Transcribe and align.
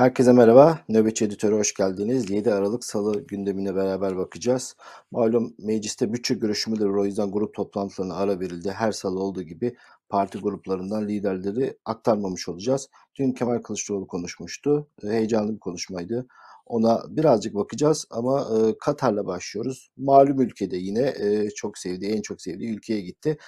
Herkese 0.00 0.32
merhaba. 0.32 0.78
Nöbetçi 0.88 1.24
Editörü 1.24 1.54
hoş 1.54 1.74
geldiniz. 1.74 2.30
7 2.30 2.52
Aralık 2.52 2.84
Salı 2.84 3.20
gündemine 3.26 3.74
beraber 3.74 4.16
bakacağız. 4.16 4.76
Malum 5.10 5.54
mecliste 5.58 6.12
bütçe 6.12 6.34
görüşmeleri 6.34 6.88
o 6.88 7.04
yüzden 7.04 7.30
grup 7.30 7.54
toplantılarına 7.54 8.14
ara 8.14 8.40
verildi. 8.40 8.70
Her 8.70 8.92
salı 8.92 9.22
olduğu 9.22 9.42
gibi 9.42 9.76
parti 10.08 10.38
gruplarından 10.38 11.08
liderleri 11.08 11.78
aktarmamış 11.84 12.48
olacağız. 12.48 12.88
Dün 13.18 13.32
Kemal 13.32 13.58
Kılıçdaroğlu 13.58 14.06
konuşmuştu. 14.06 14.88
Heyecanlı 15.02 15.54
bir 15.54 15.60
konuşmaydı. 15.60 16.26
Ona 16.66 17.02
birazcık 17.08 17.54
bakacağız 17.54 18.06
ama 18.10 18.40
e, 18.40 18.78
Katar'la 18.78 19.26
başlıyoruz. 19.26 19.90
Malum 19.96 20.40
ülkede 20.40 20.76
yine 20.76 21.14
e, 21.18 21.50
çok 21.50 21.78
sevdiği, 21.78 22.12
en 22.12 22.22
çok 22.22 22.42
sevdiği 22.42 22.70
ülkeye 22.70 23.00
gitti. 23.00 23.38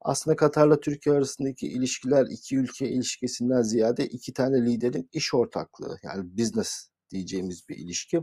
Aslında 0.00 0.36
Katar'la 0.36 0.80
Türkiye 0.80 1.14
arasındaki 1.14 1.68
ilişkiler 1.68 2.26
iki 2.30 2.56
ülke 2.56 2.88
ilişkisinden 2.88 3.62
ziyade 3.62 4.06
iki 4.06 4.32
tane 4.32 4.66
liderin 4.66 5.08
iş 5.12 5.34
ortaklığı 5.34 5.98
yani 6.02 6.38
business 6.38 6.90
diyeceğimiz 7.10 7.68
bir 7.68 7.76
ilişki. 7.76 8.20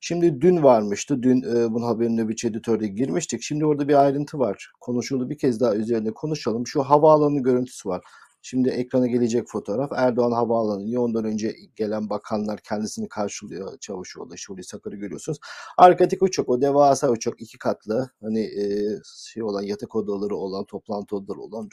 Şimdi 0.00 0.40
dün 0.40 0.62
varmıştı. 0.62 1.22
Dün 1.22 1.42
e, 1.42 1.72
bunun 1.72 1.86
haberine 1.86 2.28
bir 2.28 2.44
editörde 2.44 2.86
girmiştik. 2.88 3.42
Şimdi 3.42 3.66
orada 3.66 3.88
bir 3.88 3.94
ayrıntı 3.94 4.38
var. 4.38 4.72
Konuşuldu 4.80 5.30
bir 5.30 5.38
kez 5.38 5.60
daha 5.60 5.74
üzerine 5.76 6.10
konuşalım. 6.10 6.66
Şu 6.66 6.82
havaalanı 6.82 7.42
görüntüsü 7.42 7.88
var. 7.88 8.04
Şimdi 8.46 8.68
ekrana 8.68 9.06
gelecek 9.06 9.48
fotoğraf 9.48 9.92
Erdoğan 9.96 10.32
Havaalanı'nı 10.32 11.02
ondan 11.02 11.24
önce 11.24 11.56
gelen 11.76 12.10
bakanlar 12.10 12.60
kendisini 12.60 13.08
karşılıyor 13.08 13.78
Çavuşoğlu, 13.78 14.34
işte 14.34 14.52
Hulusi 14.52 14.76
Akar'ı 14.76 14.96
görüyorsunuz. 14.96 15.38
Arkadaki 15.78 16.24
uçak 16.24 16.48
o 16.48 16.60
devasa 16.60 17.10
uçak 17.10 17.34
iki 17.38 17.58
katlı 17.58 18.10
hani 18.22 18.40
e, 18.40 18.64
şey 19.26 19.42
olan 19.42 19.62
yatak 19.62 19.96
odaları 19.96 20.36
olan 20.36 20.64
toplantı 20.64 21.16
odaları 21.16 21.40
olan 21.40 21.68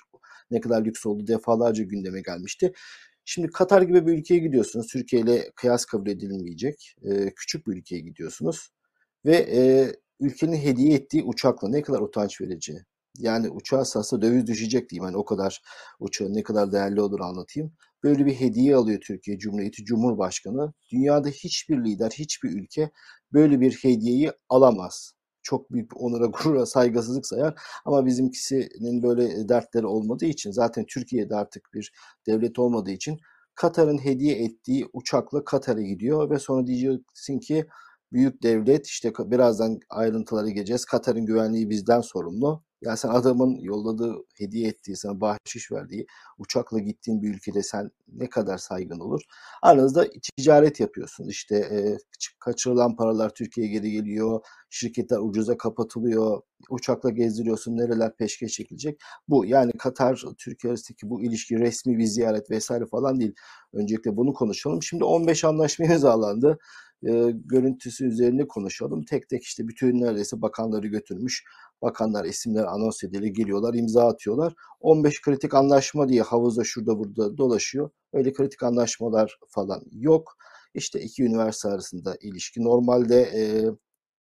ne 0.52 0.62
kadar 0.62 0.85
lüks 0.85 1.05
oldu 1.05 1.27
defalarca 1.27 1.84
gündeme 1.84 2.21
gelmişti. 2.21 2.73
Şimdi 3.26 3.48
Katar 3.48 3.82
gibi 3.82 4.07
bir 4.07 4.17
ülkeye 4.17 4.40
gidiyorsunuz. 4.40 4.88
Türkiye 4.88 5.21
ile 5.21 5.51
kıyas 5.55 5.85
kabul 5.85 6.07
edilmeyecek. 6.07 6.95
E, 7.04 7.34
küçük 7.35 7.67
bir 7.67 7.73
ülkeye 7.73 7.99
gidiyorsunuz. 8.01 8.70
Ve 9.26 9.35
e, 9.35 9.91
ülkenin 10.20 10.57
hediye 10.57 10.95
ettiği 10.95 11.23
uçakla 11.23 11.70
ne 11.70 11.82
kadar 11.82 11.99
utanç 11.99 12.41
verici. 12.41 12.85
Yani 13.17 13.49
uçağa 13.49 13.85
satsa 13.85 14.21
döviz 14.21 14.48
düşecek 14.48 14.90
diyeyim. 14.90 15.04
Hani 15.04 15.17
o 15.17 15.26
kadar 15.26 15.62
uçağın 15.99 16.34
ne 16.34 16.43
kadar 16.43 16.71
değerli 16.71 17.01
olur 17.01 17.20
anlatayım. 17.20 17.73
Böyle 18.04 18.26
bir 18.26 18.34
hediye 18.34 18.76
alıyor 18.76 18.99
Türkiye 19.07 19.37
Cumhuriyeti 19.37 19.85
Cumhurbaşkanı. 19.85 20.73
Dünyada 20.91 21.29
hiçbir 21.29 21.85
lider, 21.85 22.12
hiçbir 22.12 22.49
ülke 22.49 22.91
böyle 23.34 23.62
bir 23.62 23.71
hediyeyi 23.82 24.32
alamaz. 24.49 25.13
Çok 25.43 25.71
büyük 25.71 25.91
bir 25.91 25.98
onura, 25.99 26.26
gurura, 26.43 26.65
saygısızlık 26.65 27.26
sayar. 27.27 27.62
Ama 27.85 28.05
bizimkisinin 28.05 29.04
böyle 29.04 29.49
dertleri 29.49 29.85
olmadığı 29.85 30.26
için 30.26 30.51
zaten 30.51 30.85
Türkiye'de 30.85 31.35
artık 31.35 31.70
bir 31.73 31.93
devlet 32.27 32.59
olmadığı 32.59 32.91
için 32.91 33.20
Katar'ın 33.55 33.98
hediye 34.05 34.43
ettiği 34.43 34.85
uçakla 34.93 35.43
Katar'a 35.43 35.82
gidiyor 35.82 36.29
ve 36.29 36.39
sonra 36.39 36.67
diyeceksin 36.67 37.39
ki 37.39 37.65
büyük 38.13 38.43
devlet 38.43 38.87
işte 38.87 39.12
birazdan 39.20 39.79
ayrıntılara 39.90 40.49
geleceğiz. 40.49 40.85
Katar'ın 40.85 41.26
güvenliği 41.26 41.70
bizden 41.70 42.01
sorumlu. 42.01 42.63
Ya 42.81 42.98
sen 42.98 43.09
adamın 43.09 43.59
yolladığı, 43.59 44.15
hediye 44.37 44.67
ettiği, 44.67 44.95
sana 44.95 45.21
bahşiş 45.21 45.71
verdiği 45.71 46.05
uçakla 46.37 46.79
gittiğin 46.79 47.21
bir 47.21 47.35
ülkede 47.35 47.63
sen 47.63 47.91
ne 48.07 48.29
kadar 48.29 48.57
saygın 48.57 48.99
olur? 48.99 49.21
Aranızda 49.62 50.07
ticaret 50.37 50.79
yapıyorsun. 50.79 51.27
İşte 51.27 51.55
e, 51.55 51.98
kaçırılan 52.39 52.95
paralar 52.95 53.29
Türkiye'ye 53.29 53.73
geri 53.73 53.91
geliyor. 53.91 54.41
Şirketler 54.70 55.17
ucuza 55.17 55.57
kapatılıyor. 55.57 56.41
Uçakla 56.70 57.09
gezdiriyorsun. 57.09 57.77
Nereler 57.77 58.15
peşkeş 58.15 58.51
çekilecek? 58.54 59.01
Bu 59.27 59.45
yani 59.45 59.71
Katar 59.71 60.23
Türkiye 60.37 60.71
arasındaki 60.71 61.09
bu 61.09 61.21
ilişki 61.21 61.59
resmi 61.59 61.98
bir 61.98 62.05
ziyaret 62.05 62.51
vesaire 62.51 62.85
falan 62.85 63.20
değil. 63.20 63.34
Öncelikle 63.73 64.17
bunu 64.17 64.34
konuşalım. 64.34 64.83
Şimdi 64.83 65.03
15 65.03 65.43
anlaşma 65.45 65.85
imzalandı 65.85 66.59
e, 67.07 67.31
görüntüsü 67.31 68.06
üzerine 68.06 68.47
konuşalım. 68.47 69.03
Tek 69.03 69.29
tek 69.29 69.44
işte 69.44 69.67
bütün 69.67 70.01
neredeyse 70.01 70.41
bakanları 70.41 70.88
götürmüş. 70.88 71.44
Bakanlar 71.81 72.25
isimler 72.25 72.63
anons 72.63 73.03
edili 73.03 73.34
geliyorlar 73.34 73.73
imza 73.73 74.07
atıyorlar. 74.07 74.53
15 74.79 75.22
kritik 75.22 75.53
anlaşma 75.53 76.09
diye 76.09 76.22
havuzda 76.22 76.63
şurada 76.63 77.00
burada 77.00 77.38
dolaşıyor. 77.38 77.90
Öyle 78.13 78.34
kritik 78.34 78.63
anlaşmalar 78.63 79.40
falan 79.50 79.81
yok. 79.91 80.38
İşte 80.73 81.01
iki 81.01 81.23
üniversite 81.23 81.69
arasında 81.69 82.17
ilişki. 82.22 82.63
Normalde 82.63 83.22
e, 83.22 83.41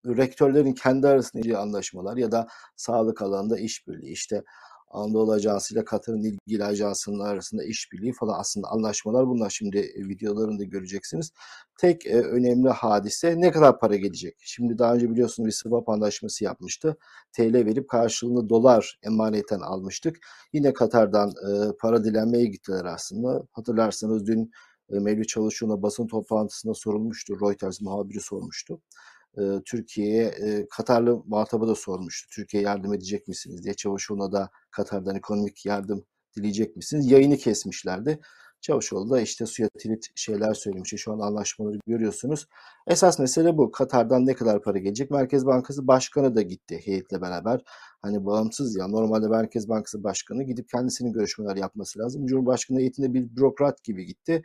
rektörlerin 0.07 0.73
kendi 0.73 1.09
arasında 1.09 1.59
anlaşmalar 1.59 2.17
ya 2.17 2.33
da 2.33 2.47
sağlık 2.77 3.23
alanında 3.23 3.59
işbirliği 3.59 4.13
işte 4.13 4.43
Anadolu 4.91 5.33
Ajansı 5.33 5.85
Katar'ın 5.85 6.23
ilgili 6.23 6.65
ajansının 6.65 7.19
arasında 7.21 7.65
işbirliği 7.65 8.13
falan 8.13 8.41
aslında 8.41 8.69
anlaşmalar 8.69 9.27
bunlar 9.27 9.51
şimdi 9.51 9.79
e, 9.79 10.09
videolarında 10.09 10.65
göreceksiniz. 10.65 11.33
Tek 11.79 12.07
e, 12.07 12.21
önemli 12.21 12.69
hadise 12.69 13.41
ne 13.41 13.51
kadar 13.51 13.81
para 13.81 13.97
gelecek? 13.97 14.37
Şimdi 14.41 14.79
daha 14.79 14.95
önce 14.95 15.11
biliyorsunuz 15.11 15.47
bir 15.47 15.53
swap 15.53 15.89
anlaşması 15.89 16.45
yapmıştı. 16.45 16.97
TL 17.33 17.55
verip 17.55 17.89
karşılığında 17.89 18.49
dolar 18.49 18.99
emaneten 19.03 19.61
almıştık. 19.61 20.17
Yine 20.53 20.73
Katar'dan 20.73 21.29
e, 21.29 21.77
para 21.81 22.05
dilenmeye 22.05 22.47
gittiler 22.47 22.85
aslında. 22.85 23.43
Hatırlarsanız 23.53 24.27
dün 24.27 24.51
e, 24.93 24.99
Mevlüt 24.99 25.29
Çavuşoğlu'na 25.29 25.83
basın 25.83 26.07
toplantısında 26.07 26.75
sorulmuştu. 26.75 27.41
Reuters 27.41 27.81
muhabiri 27.81 28.21
sormuştu. 28.21 28.81
Türkiye'ye 29.65 30.25
e, 30.25 30.67
Katarlı 30.71 31.23
muhatabı 31.27 31.69
da 31.69 31.75
sormuştu. 31.75 32.29
Türkiye 32.35 32.63
yardım 32.63 32.95
edecek 32.95 33.29
misiniz 33.29 33.65
diye 33.65 33.75
Çavuşoğlu'na 33.75 34.33
da 34.33 34.51
Katar'dan 34.71 35.17
ekonomik 35.17 35.67
yardım 35.67 36.05
dileyecek 36.37 36.77
misiniz? 36.77 37.11
Yayını 37.11 37.37
kesmişlerdi. 37.37 38.21
Çavuşoğlu 38.61 39.11
da 39.11 39.21
işte 39.21 39.47
suya 39.47 39.69
tilit 39.79 40.07
şeyler 40.15 40.55
söylemiş. 40.55 40.95
Şu 40.97 41.13
an 41.13 41.19
anlaşmaları 41.19 41.79
görüyorsunuz. 41.87 42.47
Esas 42.87 43.19
mesele 43.19 43.57
bu. 43.59 43.71
Katar'dan 43.71 44.27
ne 44.27 44.35
kadar 44.35 44.63
para 44.63 44.79
gelecek? 44.79 45.11
Merkez 45.11 45.47
Bankası 45.47 45.87
Başkanı 45.87 46.37
da 46.37 46.43
gitti 46.43 46.81
heyetle 46.85 47.21
beraber. 47.21 47.61
Hani 48.03 48.27
bağımsız 48.27 48.77
ya. 48.77 48.89
Normalde 48.89 49.29
Merkez 49.29 49.69
Bankası 49.69 50.05
Başkanı 50.05 50.43
gidip 50.43 50.69
kendisinin 50.69 51.13
görüşmeler 51.13 51.57
yapması 51.57 51.99
lazım. 51.99 52.27
Cumhurbaşkanı 52.27 52.79
heyetinde 52.79 53.15
bir 53.15 53.37
bürokrat 53.37 53.85
gibi 53.85 54.07
gitti 54.07 54.43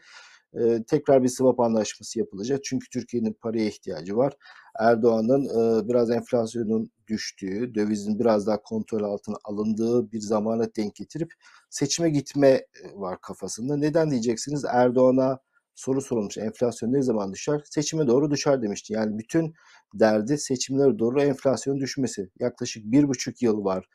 e, 0.55 0.83
tekrar 0.83 1.23
bir 1.23 1.29
swap 1.29 1.59
anlaşması 1.59 2.19
yapılacak. 2.19 2.59
Çünkü 2.63 2.89
Türkiye'nin 2.89 3.33
paraya 3.33 3.65
ihtiyacı 3.67 4.17
var. 4.17 4.33
Erdoğan'ın 4.79 5.43
e, 5.45 5.87
biraz 5.89 6.11
enflasyonun 6.11 6.91
düştüğü, 7.07 7.75
dövizin 7.75 8.19
biraz 8.19 8.47
daha 8.47 8.61
kontrol 8.61 9.03
altına 9.03 9.35
alındığı 9.43 10.11
bir 10.11 10.19
zamana 10.19 10.75
denk 10.75 10.95
getirip 10.95 11.33
seçime 11.69 12.09
gitme 12.09 12.65
var 12.93 13.21
kafasında. 13.21 13.77
Neden 13.77 14.11
diyeceksiniz? 14.11 14.65
Erdoğan'a 14.65 15.39
soru 15.75 16.01
sorulmuş. 16.01 16.37
Enflasyon 16.37 16.93
ne 16.93 17.01
zaman 17.01 17.33
düşer? 17.33 17.61
Seçime 17.65 18.07
doğru 18.07 18.31
düşer 18.31 18.61
demişti. 18.61 18.93
Yani 18.93 19.17
bütün 19.17 19.53
derdi 19.93 20.37
seçimlere 20.37 20.99
doğru 20.99 21.21
enflasyon 21.21 21.79
düşmesi. 21.79 22.29
Yaklaşık 22.39 22.83
bir 22.85 23.07
buçuk 23.07 23.41
yıl 23.41 23.65
var 23.65 23.85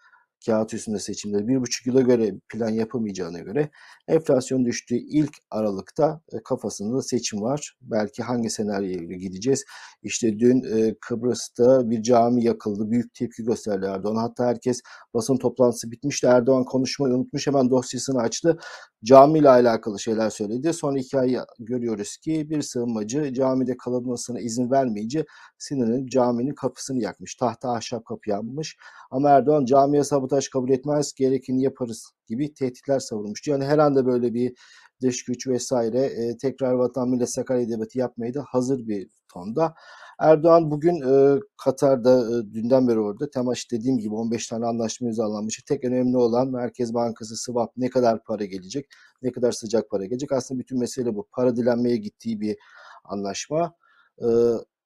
kağıt 0.46 0.74
üstünde 0.74 0.98
seçimleri 0.98 1.48
bir 1.48 1.60
buçuk 1.60 1.86
yıla 1.86 2.00
göre 2.00 2.34
plan 2.48 2.68
yapamayacağına 2.68 3.38
göre 3.38 3.70
enflasyon 4.08 4.64
düştüğü 4.64 4.96
ilk 4.96 5.30
Aralık'ta 5.50 6.20
e, 6.32 6.42
kafasında 6.42 7.02
seçim 7.02 7.42
var. 7.42 7.76
Belki 7.82 8.22
hangi 8.22 8.50
senaryoya 8.50 9.16
gideceğiz? 9.16 9.64
İşte 10.02 10.38
dün 10.38 10.62
e, 10.62 10.94
Kıbrıs'ta 11.00 11.90
bir 11.90 12.02
cami 12.02 12.44
yakıldı. 12.44 12.90
Büyük 12.90 13.14
tepki 13.14 13.44
gösterdi 13.44 13.86
Erdoğan. 13.86 14.16
Hatta 14.16 14.46
herkes 14.46 14.80
basın 15.14 15.36
toplantısı 15.36 15.90
bitmişti. 15.90 16.26
Erdoğan 16.26 16.64
konuşmayı 16.64 17.14
unutmuş. 17.14 17.46
Hemen 17.46 17.70
dosyasını 17.70 18.20
açtı. 18.20 18.58
Cami 19.04 19.38
ile 19.38 19.48
alakalı 19.48 20.00
şeyler 20.00 20.30
söyledi. 20.30 20.72
Sonra 20.72 20.98
hikaye 20.98 21.40
görüyoruz 21.58 22.16
ki 22.16 22.50
bir 22.50 22.62
sığınmacı 22.62 23.34
camide 23.34 23.76
kalınmasına 23.76 24.40
izin 24.40 24.70
vermeyince 24.70 25.24
sinirlenip 25.58 26.10
caminin 26.10 26.54
kapısını 26.54 27.02
yakmış. 27.02 27.34
Tahta 27.34 27.72
ahşap 27.72 28.04
kapı 28.04 28.30
yanmış. 28.30 28.76
Ama 29.10 29.30
Erdoğan 29.30 29.64
camiye 29.64 30.04
sabotaj 30.30 30.48
kabul 30.48 30.70
etmez, 30.70 31.12
gerekeni 31.14 31.62
yaparız 31.62 32.12
gibi 32.28 32.54
tehditler 32.54 32.98
savurmuştu. 32.98 33.50
Yani 33.50 33.64
her 33.64 33.78
anda 33.78 34.06
böyle 34.06 34.34
bir 34.34 34.54
dış 35.02 35.24
güç 35.24 35.46
vesaire 35.46 35.98
e, 35.98 36.36
tekrar 36.36 36.72
vatan 36.72 37.08
millet 37.08 37.30
Sakarya 37.30 37.62
edebiyatı 37.62 37.98
yapmayı 37.98 38.34
da 38.34 38.44
hazır 38.48 38.86
bir 38.86 39.08
tonda. 39.32 39.74
Erdoğan 40.20 40.70
bugün 40.70 40.94
e, 40.94 41.40
Katar'da 41.64 42.20
e, 42.20 42.54
dünden 42.54 42.88
beri 42.88 43.00
orada. 43.00 43.30
Temaş 43.30 43.70
dediğim 43.72 43.98
gibi 43.98 44.14
15 44.14 44.46
tane 44.48 44.66
anlaşma 44.66 45.06
imzalanmış. 45.06 45.62
Tek 45.68 45.84
önemli 45.84 46.16
olan 46.16 46.48
Merkez 46.50 46.94
Bankası 46.94 47.36
swap 47.36 47.72
ne 47.76 47.90
kadar 47.90 48.24
para 48.24 48.44
gelecek, 48.44 48.86
ne 49.22 49.32
kadar 49.32 49.52
sıcak 49.52 49.90
para 49.90 50.04
gelecek. 50.04 50.32
Aslında 50.32 50.60
bütün 50.60 50.78
mesele 50.78 51.14
bu. 51.14 51.28
Para 51.32 51.56
dilenmeye 51.56 51.96
gittiği 51.96 52.40
bir 52.40 52.56
anlaşma. 53.04 53.74
E, 54.18 54.26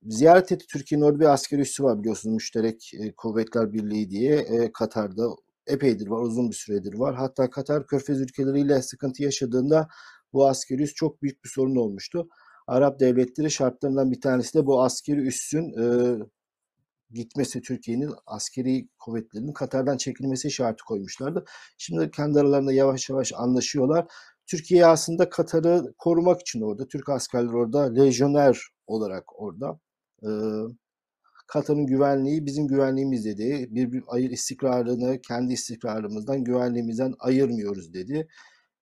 ziyaret 0.04 0.52
etti. 0.52 0.66
Türkiye'nin 0.66 1.04
orada 1.04 1.20
bir 1.20 1.32
askeri 1.32 1.60
üssü 1.60 1.84
var 1.84 2.00
biliyorsunuz. 2.00 2.34
Müşterek 2.34 2.90
e, 2.94 3.12
Kuvvetler 3.12 3.72
Birliği 3.72 4.10
diye 4.10 4.36
e, 4.36 4.72
Katar'da 4.72 5.28
epeydir 5.66 6.06
var, 6.08 6.20
uzun 6.20 6.50
bir 6.50 6.56
süredir 6.56 6.94
var. 6.94 7.14
Hatta 7.14 7.50
Katar 7.50 7.86
Körfez 7.86 8.20
ülkeleriyle 8.20 8.82
sıkıntı 8.82 9.22
yaşadığında 9.22 9.88
bu 10.32 10.48
askeri 10.48 10.82
üs 10.82 10.94
çok 10.94 11.22
büyük 11.22 11.44
bir 11.44 11.48
sorun 11.48 11.76
olmuştu. 11.76 12.28
Arap 12.66 13.00
devletleri 13.00 13.50
şartlarından 13.50 14.10
bir 14.10 14.20
tanesi 14.20 14.58
de 14.58 14.66
bu 14.66 14.82
askeri 14.82 15.20
üssün 15.20 15.72
e, 15.82 16.18
gitmesi 17.10 17.60
Türkiye'nin 17.62 18.10
askeri 18.26 18.88
kuvvetlerinin 18.98 19.52
Katar'dan 19.52 19.96
çekilmesi 19.96 20.50
şartı 20.50 20.84
koymuşlardı. 20.84 21.44
Şimdi 21.78 22.10
kendi 22.10 22.40
aralarında 22.40 22.72
yavaş 22.72 23.10
yavaş 23.10 23.32
anlaşıyorlar. 23.36 24.06
Türkiye 24.46 24.86
aslında 24.86 25.28
Katar'ı 25.30 25.94
korumak 25.98 26.40
için 26.40 26.60
orada. 26.60 26.88
Türk 26.88 27.08
askerler 27.08 27.52
orada, 27.52 27.82
lejyoner 27.94 28.68
olarak 28.86 29.42
orada. 29.42 29.78
Ee, 30.24 30.28
Katar'ın 31.46 31.86
güvenliği 31.86 32.46
bizim 32.46 32.66
güvenliğimiz 32.68 33.24
dedi. 33.24 33.68
Bir, 33.70 33.92
bir 33.92 34.04
ayır 34.06 34.30
istikrarını 34.30 35.20
kendi 35.22 35.52
istikrarımızdan, 35.52 36.44
güvenliğimizden 36.44 37.14
ayırmıyoruz 37.18 37.94
dedi. 37.94 38.28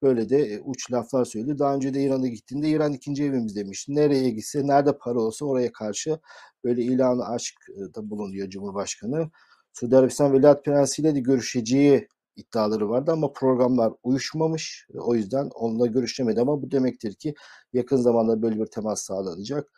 Böyle 0.03 0.29
de 0.29 0.39
e, 0.39 0.61
uç 0.61 0.93
laflar 0.93 1.25
söyledi. 1.25 1.59
Daha 1.59 1.75
önce 1.75 1.95
de 1.95 2.03
İran'a 2.03 2.29
gittiğinde 2.29 2.69
İran 2.69 2.93
ikinci 2.93 3.25
evimiz 3.25 3.57
demişti. 3.57 3.95
Nereye 3.95 4.31
gitse, 4.31 4.67
nerede 4.67 4.99
para 4.99 5.21
olsa 5.21 5.47
oraya 5.47 5.73
karşı 5.73 6.19
böyle 6.65 6.83
ilanı 6.83 7.29
aşk 7.29 7.55
e, 7.71 7.95
da 7.95 8.11
bulunuyor 8.11 8.49
Cumhurbaşkanı. 8.49 9.31
Suudi 9.73 9.97
Arabistan 9.97 10.33
Veliaht 10.33 10.65
Prensi 10.65 11.03
ile 11.03 11.15
de 11.15 11.21
görüşeceği 11.21 12.09
iddiaları 12.37 12.91
vardı 12.91 13.13
ama 13.13 13.33
programlar 13.33 13.93
uyuşmamış. 14.03 14.87
E, 14.95 14.99
o 14.99 15.15
yüzden 15.15 15.51
onunla 15.55 15.87
görüşemedi 15.87 16.41
ama 16.41 16.63
bu 16.63 16.71
demektir 16.71 17.15
ki 17.15 17.35
yakın 17.73 17.97
zamanda 17.97 18.43
böyle 18.43 18.61
bir 18.61 18.67
temas 18.67 19.03
sağlanacak. 19.03 19.69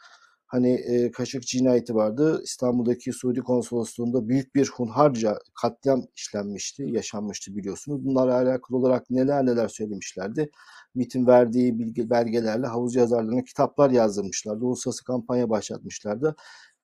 Hani 0.54 0.72
e, 0.72 1.10
Kaşık 1.10 1.42
cinayeti 1.42 1.94
vardı. 1.94 2.40
İstanbul'daki 2.44 3.12
Suudi 3.12 3.40
konsolosluğunda 3.40 4.28
büyük 4.28 4.54
bir 4.54 4.68
hunharca 4.68 5.38
katliam 5.60 6.02
işlenmişti, 6.16 6.82
yaşanmıştı 6.82 7.56
biliyorsunuz. 7.56 8.04
Bunlarla 8.04 8.34
alakalı 8.34 8.78
olarak 8.78 9.10
neler 9.10 9.46
neler 9.46 9.68
söylemişlerdi. 9.68 10.50
MIT'in 10.94 11.26
verdiği 11.26 11.78
bilgi, 11.78 12.10
belgelerle 12.10 12.66
havuz 12.66 12.94
yazarlarına 12.94 13.44
kitaplar 13.44 13.90
yazdırmışlardı. 13.90 14.64
Uluslararası 14.64 15.04
kampanya 15.04 15.50
başlatmışlardı. 15.50 16.36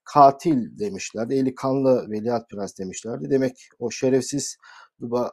Katil 0.04 0.78
demişlerdi. 0.78 1.34
Eli 1.34 1.54
kanlı 1.54 2.10
veliaht 2.10 2.50
prens 2.50 2.78
demişlerdi. 2.78 3.30
Demek 3.30 3.68
o 3.78 3.90
şerefsiz 3.90 4.56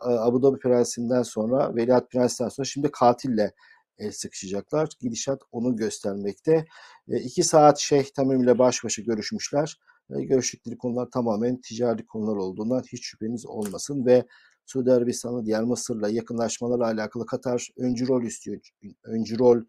Abu 0.02 0.44
Dhabi 0.44 0.60
prensinden 0.60 1.24
sonra, 1.24 1.76
veliaht 1.76 2.12
prensten 2.12 2.50
sonra 2.50 2.66
şimdi 2.66 2.92
katille 2.92 3.52
el 3.98 4.12
sıkışacaklar. 4.12 4.90
Gidişat 5.00 5.42
onu 5.52 5.76
göstermekte. 5.76 6.66
E, 7.10 7.20
iki 7.20 7.44
saat 7.44 7.80
Şeyh 7.80 8.06
Tamim 8.16 8.44
ile 8.44 8.60
baş 8.60 8.84
başa 8.84 9.02
görüşmüşler. 9.02 9.80
E, 10.10 10.24
görüştükleri 10.24 10.78
konular 10.78 11.12
tamamen 11.12 11.62
ticari 11.62 12.06
konular 12.06 12.36
olduğundan 12.36 12.84
hiç 12.92 13.06
şüpheniz 13.06 13.46
olmasın 13.46 14.06
ve 14.06 14.26
Suudi 14.66 14.92
Arabistan'la 14.92 15.46
diğer 15.46 15.64
Mısır'la 15.64 16.10
yakınlaşmalarla 16.10 16.86
alakalı 16.86 17.26
Katar 17.26 17.68
öncü 17.78 18.08
rol 18.08 18.24
istiyor. 18.24 18.60
Öncü 19.04 19.40
rol 19.40 19.62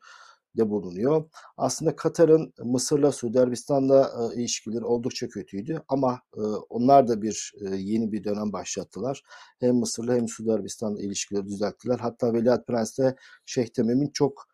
de 0.58 0.70
bulunuyor. 0.70 1.24
Aslında 1.56 1.96
Katar'ın 1.96 2.52
Mısır'la 2.64 3.12
Suudi 3.12 3.40
Arabistan'la 3.40 4.10
e, 4.32 4.40
ilişkileri 4.40 4.84
oldukça 4.84 5.28
kötüydü 5.28 5.82
ama 5.88 6.20
e, 6.36 6.40
onlar 6.68 7.08
da 7.08 7.22
bir 7.22 7.52
e, 7.60 7.76
yeni 7.76 8.12
bir 8.12 8.24
dönem 8.24 8.52
başlattılar. 8.52 9.22
Hem 9.60 9.76
Mısır'la 9.76 10.14
hem 10.14 10.28
Suudi 10.28 10.52
Arabistan'la 10.52 11.00
ilişkileri 11.00 11.46
düzelttiler. 11.46 11.98
Hatta 11.98 12.34
Veliaht 12.34 12.66
Prens'le 12.66 13.14
Şeyh 13.46 13.66
Temim'in 13.66 14.10
çok 14.10 14.47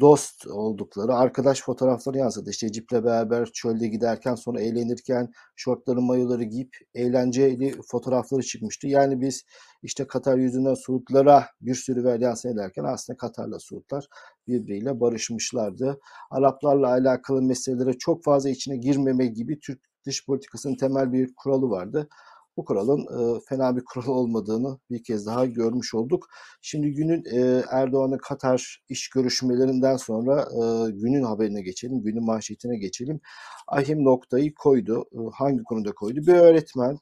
dost 0.00 0.46
oldukları 0.46 1.14
arkadaş 1.14 1.62
fotoğrafları 1.62 2.18
yansıdı. 2.18 2.50
İşte 2.50 2.72
ciple 2.72 3.04
beraber 3.04 3.46
çölde 3.46 3.88
giderken 3.88 4.34
sonra 4.34 4.60
eğlenirken 4.60 5.32
şortları 5.56 6.00
mayoları 6.00 6.44
giyip 6.44 6.76
eğlenceli 6.94 7.74
fotoğrafları 7.90 8.42
çıkmıştı. 8.42 8.86
Yani 8.86 9.20
biz 9.20 9.44
işte 9.82 10.06
Katar 10.06 10.38
yüzünden 10.38 10.74
Suudlara 10.74 11.46
bir 11.60 11.74
sürü 11.74 12.04
veryansı 12.04 12.48
ederken 12.48 12.84
aslında 12.84 13.16
Katar'la 13.16 13.58
Suudlar 13.58 14.06
birbiriyle 14.48 15.00
barışmışlardı. 15.00 16.00
Araplarla 16.30 16.88
alakalı 16.88 17.42
meselelere 17.42 17.92
çok 17.98 18.24
fazla 18.24 18.50
içine 18.50 18.76
girmeme 18.76 19.26
gibi 19.26 19.60
Türk 19.60 19.80
dış 20.06 20.26
politikasının 20.26 20.76
temel 20.76 21.12
bir 21.12 21.34
kuralı 21.36 21.70
vardı 21.70 22.08
bu 22.56 22.64
kuralın 22.64 23.00
e, 23.00 23.40
fena 23.48 23.76
bir 23.76 23.82
kural 23.84 24.08
olmadığını 24.08 24.78
bir 24.90 25.04
kez 25.04 25.26
daha 25.26 25.46
görmüş 25.46 25.94
olduk. 25.94 26.26
Şimdi 26.62 26.90
günün 26.92 27.24
e, 27.24 27.64
Erdoğan'ın 27.70 28.18
Katar 28.18 28.82
iş 28.88 29.08
görüşmelerinden 29.08 29.96
sonra 29.96 30.40
e, 30.40 30.90
günün 30.90 31.22
haberine 31.22 31.62
geçelim, 31.62 32.02
günün 32.02 32.24
manşetine 32.26 32.78
geçelim. 32.78 33.20
Ahim 33.68 34.04
noktayı 34.04 34.54
koydu. 34.54 35.04
E, 35.12 35.18
hangi 35.34 35.62
konuda 35.62 35.92
koydu? 35.92 36.20
Bir 36.26 36.34
öğretmen 36.34 36.98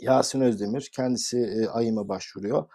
Yasin 0.00 0.40
Özdemir 0.40 0.90
kendisi 0.96 1.38
e, 1.38 1.66
AYİM'e 1.66 2.08
başvuruyor. 2.08 2.66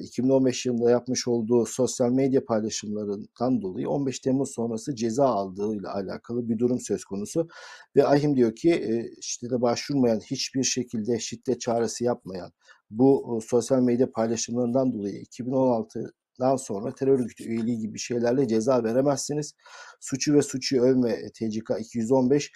2015 0.00 0.66
yılında 0.66 0.90
yapmış 0.90 1.28
olduğu 1.28 1.66
sosyal 1.66 2.10
medya 2.10 2.44
paylaşımlarından 2.44 3.62
dolayı 3.62 3.88
15 3.88 4.20
Temmuz 4.20 4.50
sonrası 4.54 4.94
ceza 4.94 5.26
aldığı 5.26 5.76
ile 5.76 5.88
alakalı 5.88 6.48
bir 6.48 6.58
durum 6.58 6.80
söz 6.80 7.04
konusu. 7.04 7.48
Ve 7.96 8.06
Ahim 8.06 8.36
diyor 8.36 8.56
ki 8.56 9.04
şiddete 9.20 9.60
başvurmayan, 9.60 10.20
hiçbir 10.20 10.62
şekilde 10.62 11.18
şiddet 11.18 11.60
çağrısı 11.60 12.04
yapmayan 12.04 12.52
bu 12.90 13.40
sosyal 13.46 13.80
medya 13.80 14.12
paylaşımlarından 14.12 14.92
dolayı 14.92 15.22
2016'dan 15.22 16.56
sonra 16.56 16.94
terör 16.94 17.20
örgütü 17.20 17.44
üyeliği 17.44 17.78
gibi 17.78 17.98
şeylerle 17.98 18.48
ceza 18.48 18.84
veremezsiniz. 18.84 19.54
Suçu 20.00 20.34
ve 20.34 20.42
suçu 20.42 20.82
övme 20.82 21.16
TCK 21.32 21.70
215 21.80 22.52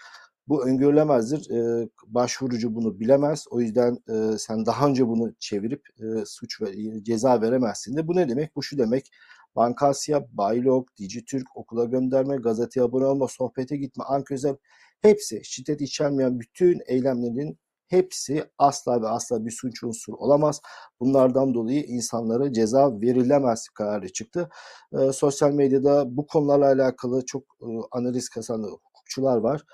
bu 0.49 0.67
öngörülemezdir. 0.67 1.50
E, 1.50 1.89
başvurucu 2.06 2.75
bunu 2.75 3.00
bilemez. 3.00 3.47
O 3.50 3.61
yüzden 3.61 3.99
e, 4.09 4.39
sen 4.39 4.67
daha 4.67 4.87
önce 4.87 5.09
bunu 5.09 5.35
çevirip 5.39 5.83
e, 6.00 6.25
suç 6.27 6.62
ve 6.62 7.05
ceza 7.05 7.41
veremezsin 7.43 7.97
de. 7.97 8.09
Bu 8.09 8.17
ne 8.17 8.29
demek? 8.29 8.56
Bu 8.56 8.62
şu 8.62 8.79
demek. 8.79 9.11
Bankasya, 9.56 10.27
Baylog, 10.33 10.89
Dijitürk, 10.99 11.56
okula 11.56 11.85
gönderme, 11.85 12.37
gazeteye 12.37 12.87
abone 12.87 13.05
olma, 13.06 13.29
sohbete 13.29 13.77
gitme, 13.77 14.05
Anközel 14.05 14.56
hepsi 15.00 15.41
şiddet 15.45 15.81
içermeyen 15.81 16.41
bütün 16.41 16.81
eylemlerin 16.87 17.59
hepsi 17.89 18.45
asla 18.59 19.03
ve 19.03 19.09
asla 19.09 19.47
bir 19.47 19.50
suç 19.50 19.85
unsuru 19.85 20.17
olamaz. 20.17 20.61
Bunlardan 21.00 21.55
dolayı 21.55 21.83
insanlara 21.85 22.53
ceza 22.53 23.00
verilemez 23.00 23.69
kararı 23.69 24.12
çıktı. 24.12 24.49
E, 24.93 25.12
sosyal 25.12 25.53
medyada 25.53 26.17
bu 26.17 26.27
konularla 26.27 26.67
alakalı 26.67 27.27
çok 27.27 27.43
e, 27.43 27.67
analiz 27.91 28.29
kasan 28.29 28.62
hukukçular 28.62 29.37
var. 29.37 29.65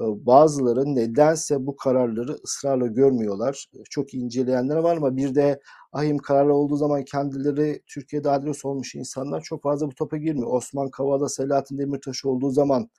Bazıları 0.00 0.94
nedense 0.94 1.66
bu 1.66 1.76
kararları 1.76 2.36
ısrarla 2.44 2.86
görmüyorlar. 2.86 3.66
Çok 3.90 4.14
inceleyenler 4.14 4.76
var 4.76 4.96
ama 4.96 5.16
bir 5.16 5.34
de 5.34 5.60
ahim 5.92 6.18
kararı 6.18 6.54
olduğu 6.54 6.76
zaman 6.76 7.04
kendileri 7.04 7.82
Türkiye'de 7.86 8.30
adres 8.30 8.64
olmuş 8.64 8.94
insanlar 8.94 9.40
çok 9.40 9.62
fazla 9.62 9.86
bu 9.86 9.94
topa 9.94 10.16
girmiyor. 10.16 10.52
Osman 10.52 10.90
Kavala, 10.90 11.28
Selahattin 11.28 11.78
Demirtaş 11.78 12.24
olduğu 12.24 12.50
zaman 12.50 12.90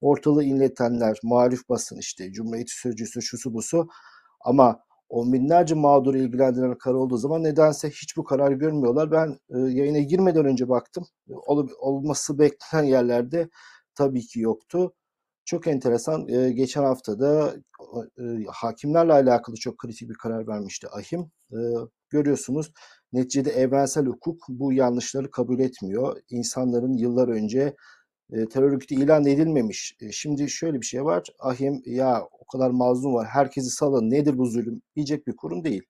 ortalığı 0.00 0.44
inletenler, 0.44 1.18
muhalif 1.22 1.68
basın 1.68 1.98
işte, 1.98 2.32
Cumhuriyet 2.32 2.70
Sözcüsü, 2.70 3.22
şusu 3.22 3.54
busu 3.54 3.88
ama 4.40 4.80
on 5.08 5.32
binlerce 5.32 5.74
mağduru 5.74 6.18
ilgilendiren 6.18 6.78
karar 6.78 6.94
olduğu 6.94 7.16
zaman 7.16 7.42
nedense 7.42 7.90
hiç 7.90 8.16
bu 8.16 8.24
karar 8.24 8.52
görmüyorlar. 8.52 9.10
Ben 9.12 9.38
e, 9.54 9.58
yayına 9.58 9.98
girmeden 9.98 10.44
önce 10.44 10.68
baktım. 10.68 11.06
Ol, 11.46 11.68
olması 11.80 12.38
beklenen 12.38 12.84
yerlerde 12.84 13.48
tabii 13.94 14.26
ki 14.26 14.40
yoktu. 14.40 14.94
Çok 15.44 15.66
enteresan. 15.66 16.28
E, 16.28 16.52
geçen 16.52 16.82
haftada 16.82 17.54
e, 18.18 18.22
hakimlerle 18.48 19.12
alakalı 19.12 19.56
çok 19.56 19.78
kritik 19.78 20.08
bir 20.08 20.14
karar 20.14 20.46
vermişti 20.46 20.88
ahim. 20.88 21.30
E, 21.52 21.58
görüyorsunuz 22.10 22.72
neticede 23.12 23.50
evrensel 23.50 24.06
hukuk 24.06 24.42
bu 24.48 24.72
yanlışları 24.72 25.30
kabul 25.30 25.58
etmiyor. 25.58 26.16
İnsanların 26.30 26.96
yıllar 26.96 27.28
önce 27.28 27.74
e, 28.32 28.48
terör 28.48 28.72
örgütü 28.72 28.94
ilan 28.94 29.26
edilmemiş. 29.26 29.96
E, 30.00 30.12
şimdi 30.12 30.50
şöyle 30.50 30.80
bir 30.80 30.86
şey 30.86 31.04
var. 31.04 31.22
Ahim 31.38 31.82
ya 31.86 32.22
o 32.40 32.46
kadar 32.46 32.70
mazlum 32.70 33.14
var 33.14 33.26
herkesi 33.26 33.70
salın 33.70 34.10
nedir 34.10 34.38
bu 34.38 34.46
zulüm 34.46 34.82
diyecek 34.96 35.26
bir 35.26 35.36
kurum 35.36 35.64
değil. 35.64 35.82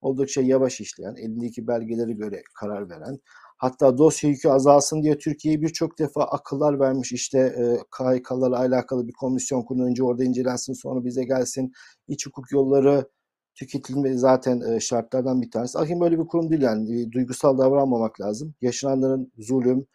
Oldukça 0.00 0.42
yavaş 0.42 0.80
işleyen, 0.80 1.14
elindeki 1.16 1.66
belgeleri 1.66 2.16
göre 2.16 2.42
karar 2.60 2.90
veren, 2.90 3.18
Hatta 3.64 3.98
dosya 3.98 4.30
yükü 4.30 4.48
azalsın 4.48 5.02
diye 5.02 5.18
Türkiye'ye 5.18 5.62
birçok 5.62 5.98
defa 5.98 6.24
akıllar 6.24 6.80
vermiş. 6.80 7.12
İşte 7.12 7.38
e, 7.38 7.64
KHK'larla 7.90 8.58
alakalı 8.58 9.08
bir 9.08 9.12
komisyon 9.12 9.62
kurun 9.62 9.86
önce 9.86 10.04
orada 10.04 10.24
incelensin 10.24 10.72
sonra 10.72 11.04
bize 11.04 11.24
gelsin. 11.24 11.72
İç 12.08 12.26
hukuk 12.26 12.52
yolları 12.52 13.08
tüketilme 13.54 14.16
zaten 14.16 14.60
e, 14.60 14.80
şartlardan 14.80 15.42
bir 15.42 15.50
tanesi. 15.50 15.78
Ahim 15.78 16.00
böyle 16.00 16.18
bir 16.18 16.26
kurum 16.26 16.50
değil 16.50 16.62
yani 16.62 17.02
e, 17.02 17.12
duygusal 17.12 17.58
davranmamak 17.58 18.20
lazım. 18.20 18.54
Yaşananların 18.60 19.32
zulüm, 19.38 19.86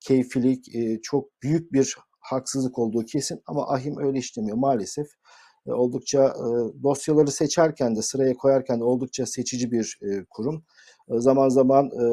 keyfilik 0.00 0.74
e, 0.74 1.00
çok 1.02 1.42
büyük 1.42 1.72
bir 1.72 1.96
haksızlık 2.20 2.78
olduğu 2.78 3.04
kesin 3.04 3.42
ama 3.46 3.68
ahim 3.68 3.98
öyle 3.98 4.18
işlemiyor 4.18 4.56
maalesef. 4.56 5.06
E, 5.66 5.72
oldukça 5.72 6.24
e, 6.24 6.46
dosyaları 6.82 7.30
seçerken 7.30 7.96
de 7.96 8.02
sıraya 8.02 8.34
koyarken 8.34 8.80
de 8.80 8.84
oldukça 8.84 9.26
seçici 9.26 9.72
bir 9.72 9.98
e, 10.02 10.24
kurum. 10.30 10.64
E, 11.08 11.18
zaman 11.18 11.48
zaman 11.48 11.86
e, 11.86 12.04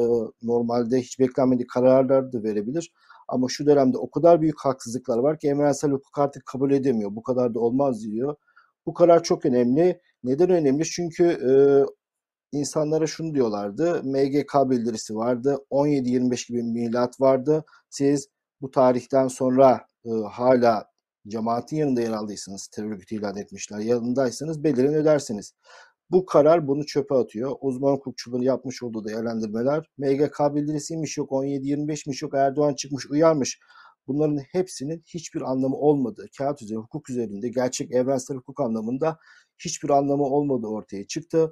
normalde 0.42 1.00
hiç 1.00 1.18
beklenmedik 1.20 1.70
kararlar 1.70 2.32
da 2.32 2.42
verebilir. 2.42 2.92
Ama 3.28 3.46
şu 3.48 3.66
dönemde 3.66 3.98
o 3.98 4.10
kadar 4.10 4.40
büyük 4.40 4.60
haksızlıklar 4.60 5.18
var 5.18 5.38
ki 5.38 5.48
evrensel 5.48 5.90
hukuk 5.90 6.18
artık 6.18 6.46
kabul 6.46 6.70
edemiyor. 6.70 7.16
Bu 7.16 7.22
kadar 7.22 7.54
da 7.54 7.60
olmaz 7.60 8.04
diyor. 8.04 8.36
Bu 8.86 8.94
karar 8.94 9.22
çok 9.22 9.46
önemli. 9.46 10.00
Neden 10.24 10.50
önemli? 10.50 10.84
Çünkü 10.84 11.24
e, 11.24 11.52
insanlara 12.52 13.06
şunu 13.06 13.34
diyorlardı. 13.34 14.02
MGK 14.04 14.70
bildirisi 14.70 15.16
vardı. 15.16 15.58
17-25 15.70 16.48
gibi 16.48 16.62
milat 16.62 17.20
vardı. 17.20 17.64
Siz 17.90 18.28
bu 18.60 18.70
tarihten 18.70 19.28
sonra 19.28 19.86
e, 20.04 20.10
hala 20.30 20.90
cemaatin 21.28 21.76
yanında 21.76 22.00
yer 22.00 22.10
aldıysanız, 22.10 22.66
terör 22.66 22.90
örgütü 22.90 23.14
ilan 23.14 23.36
etmişler, 23.36 23.78
yanındaysanız 23.78 24.64
bedelini 24.64 24.96
ödersiniz. 24.96 25.52
Bu 26.10 26.26
karar 26.26 26.68
bunu 26.68 26.86
çöpe 26.86 27.14
atıyor. 27.14 27.56
Uzman 27.60 27.92
hukukçuların 27.92 28.42
yapmış 28.42 28.82
olduğu 28.82 29.04
değerlendirmeler. 29.04 29.86
MGK 29.98 30.54
bildirisiymiş 30.54 31.16
yok, 31.18 31.30
17-25'miş 31.30 32.24
yok, 32.24 32.34
Erdoğan 32.34 32.74
çıkmış 32.74 33.06
uyarmış. 33.10 33.58
Bunların 34.06 34.38
hepsinin 34.52 35.02
hiçbir 35.06 35.40
anlamı 35.40 35.76
olmadığı, 35.76 36.26
kağıt 36.38 36.62
üzerinde, 36.62 36.82
hukuk 36.82 37.10
üzerinde, 37.10 37.48
gerçek 37.48 37.92
evrensel 37.92 38.36
hukuk 38.36 38.60
anlamında 38.60 39.18
hiçbir 39.58 39.90
anlamı 39.90 40.24
olmadığı 40.24 40.66
ortaya 40.66 41.06
çıktı. 41.06 41.50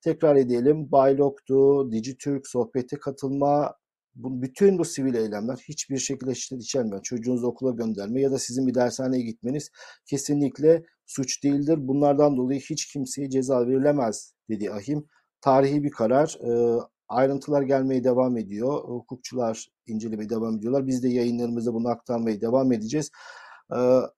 Tekrar 0.00 0.36
edelim, 0.36 0.92
Baylok'tu, 0.92 1.90
Dijitürk, 1.92 2.48
sohbete 2.48 2.98
katılma, 2.98 3.74
bu, 4.18 4.42
bütün 4.42 4.78
bu 4.78 4.84
sivil 4.84 5.14
eylemler 5.14 5.56
hiçbir 5.68 5.98
şekilde 5.98 6.34
şiddet 6.34 6.62
içermiyor. 6.62 7.02
Çocuğunuzu 7.02 7.46
okula 7.46 7.70
gönderme 7.70 8.20
ya 8.20 8.30
da 8.30 8.38
sizin 8.38 8.66
bir 8.66 8.74
dershaneye 8.74 9.22
gitmeniz 9.22 9.70
kesinlikle 10.06 10.82
suç 11.06 11.44
değildir. 11.44 11.78
Bunlardan 11.80 12.36
dolayı 12.36 12.60
hiç 12.60 12.92
kimseye 12.92 13.30
ceza 13.30 13.66
verilemez 13.66 14.34
dedi 14.50 14.72
Ahim. 14.72 15.06
Tarihi 15.40 15.84
bir 15.84 15.90
karar. 15.90 16.38
E, 16.44 16.80
ayrıntılar 17.08 17.62
gelmeye 17.62 18.04
devam 18.04 18.36
ediyor. 18.36 18.84
Hukukçular 18.84 19.68
incelemeye 19.86 20.30
devam 20.30 20.56
ediyorlar. 20.56 20.86
Biz 20.86 21.02
de 21.02 21.08
yayınlarımızda 21.08 21.74
bunu 21.74 21.88
aktarmaya 21.88 22.40
devam 22.40 22.72
edeceğiz. 22.72 23.10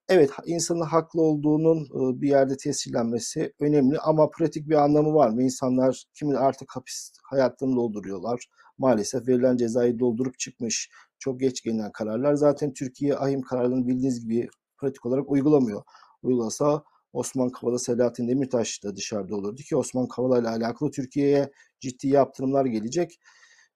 Evet, 0.09 0.29
insanın 0.45 0.81
haklı 0.81 1.21
olduğunun 1.21 1.87
bir 2.21 2.29
yerde 2.29 2.57
tescillenmesi 2.57 3.53
önemli 3.59 3.99
ama 3.99 4.29
pratik 4.29 4.69
bir 4.69 4.75
anlamı 4.75 5.13
var 5.13 5.29
mı? 5.29 5.43
İnsanlar 5.43 6.03
kimin 6.13 6.33
artık 6.33 6.75
hapis 6.75 7.11
hayatlarını 7.23 7.75
dolduruyorlar. 7.75 8.47
Maalesef 8.81 9.27
verilen 9.27 9.57
cezayı 9.57 9.99
doldurup 9.99 10.39
çıkmış. 10.39 10.89
Çok 11.19 11.39
geç 11.39 11.61
gelinen 11.63 11.91
kararlar. 11.91 12.35
Zaten 12.35 12.73
Türkiye 12.73 13.15
ahim 13.15 13.41
kararlarını 13.41 13.87
bildiğiniz 13.87 14.21
gibi 14.21 14.49
pratik 14.77 15.05
olarak 15.05 15.31
uygulamıyor. 15.31 15.83
Uygulasa 16.23 16.83
Osman 17.13 17.49
Kavala, 17.49 17.79
Selahattin 17.79 18.27
Demirtaş 18.27 18.83
da 18.83 18.95
dışarıda 18.95 19.35
olurdu 19.35 19.61
ki 19.61 19.75
Osman 19.75 20.07
Kavala 20.07 20.39
ile 20.39 20.49
alakalı 20.49 20.91
Türkiye'ye 20.91 21.51
ciddi 21.79 22.07
yaptırımlar 22.07 22.65
gelecek. 22.65 23.19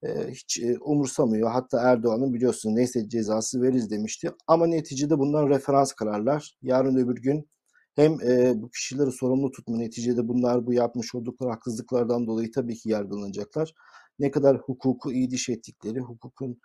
Ee, 0.03 0.27
hiç 0.31 0.59
e, 0.59 0.77
umursamıyor. 0.79 1.51
Hatta 1.51 1.81
Erdoğan'ın 1.81 2.33
biliyorsun 2.33 2.75
neyse 2.75 3.09
cezası 3.09 3.61
veririz 3.61 3.91
demişti. 3.91 4.31
Ama 4.47 4.67
neticede 4.67 5.19
bunlar 5.19 5.49
referans 5.49 5.93
kararlar. 5.93 6.57
Yarın 6.61 6.95
öbür 6.95 7.21
gün 7.21 7.49
hem 7.95 8.21
e, 8.21 8.53
bu 8.61 8.69
kişileri 8.69 9.11
sorumlu 9.11 9.51
tutma 9.51 9.77
neticede 9.77 10.27
bunlar 10.27 10.65
bu 10.65 10.73
yapmış 10.73 11.15
oldukları 11.15 11.49
haksızlıklardan 11.49 12.27
dolayı 12.27 12.51
tabii 12.51 12.75
ki 12.75 12.89
yargılanacaklar. 12.89 13.73
Ne 14.19 14.31
kadar 14.31 14.57
hukuku 14.57 15.11
iyi 15.11 15.29
diş 15.29 15.49
ettikleri, 15.49 15.99
hukukun 15.99 16.59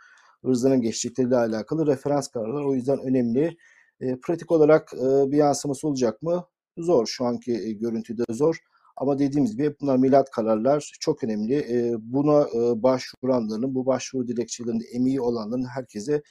ırzına 0.45 0.76
geçtikleriyle 0.76 1.37
alakalı 1.37 1.87
referans 1.87 2.28
kararlar. 2.28 2.64
O 2.64 2.75
yüzden 2.75 2.99
önemli. 2.99 3.57
E, 4.00 4.16
pratik 4.21 4.50
olarak 4.52 4.92
e, 4.95 5.30
bir 5.30 5.37
yansıması 5.37 5.88
olacak 5.88 6.23
mı? 6.23 6.45
Zor. 6.78 7.07
Şu 7.07 7.25
anki 7.25 7.52
e, 7.52 7.73
görüntüde 7.73 8.23
zor. 8.30 8.59
Ama 8.97 9.19
dediğimiz 9.19 9.57
gibi 9.57 9.75
bunlar 9.80 9.97
milat 9.97 10.30
kararlar 10.30 10.92
çok 11.00 11.25
önemli. 11.25 11.54
E, 11.54 11.95
buna 11.99 12.42
e, 12.42 12.83
başvuranların, 12.83 13.75
bu 13.75 13.87
başvuru 13.87 14.28
dilekçelerinde 14.28 14.85
emeği 14.85 15.21
olanların 15.21 15.64
herkese 15.64 16.23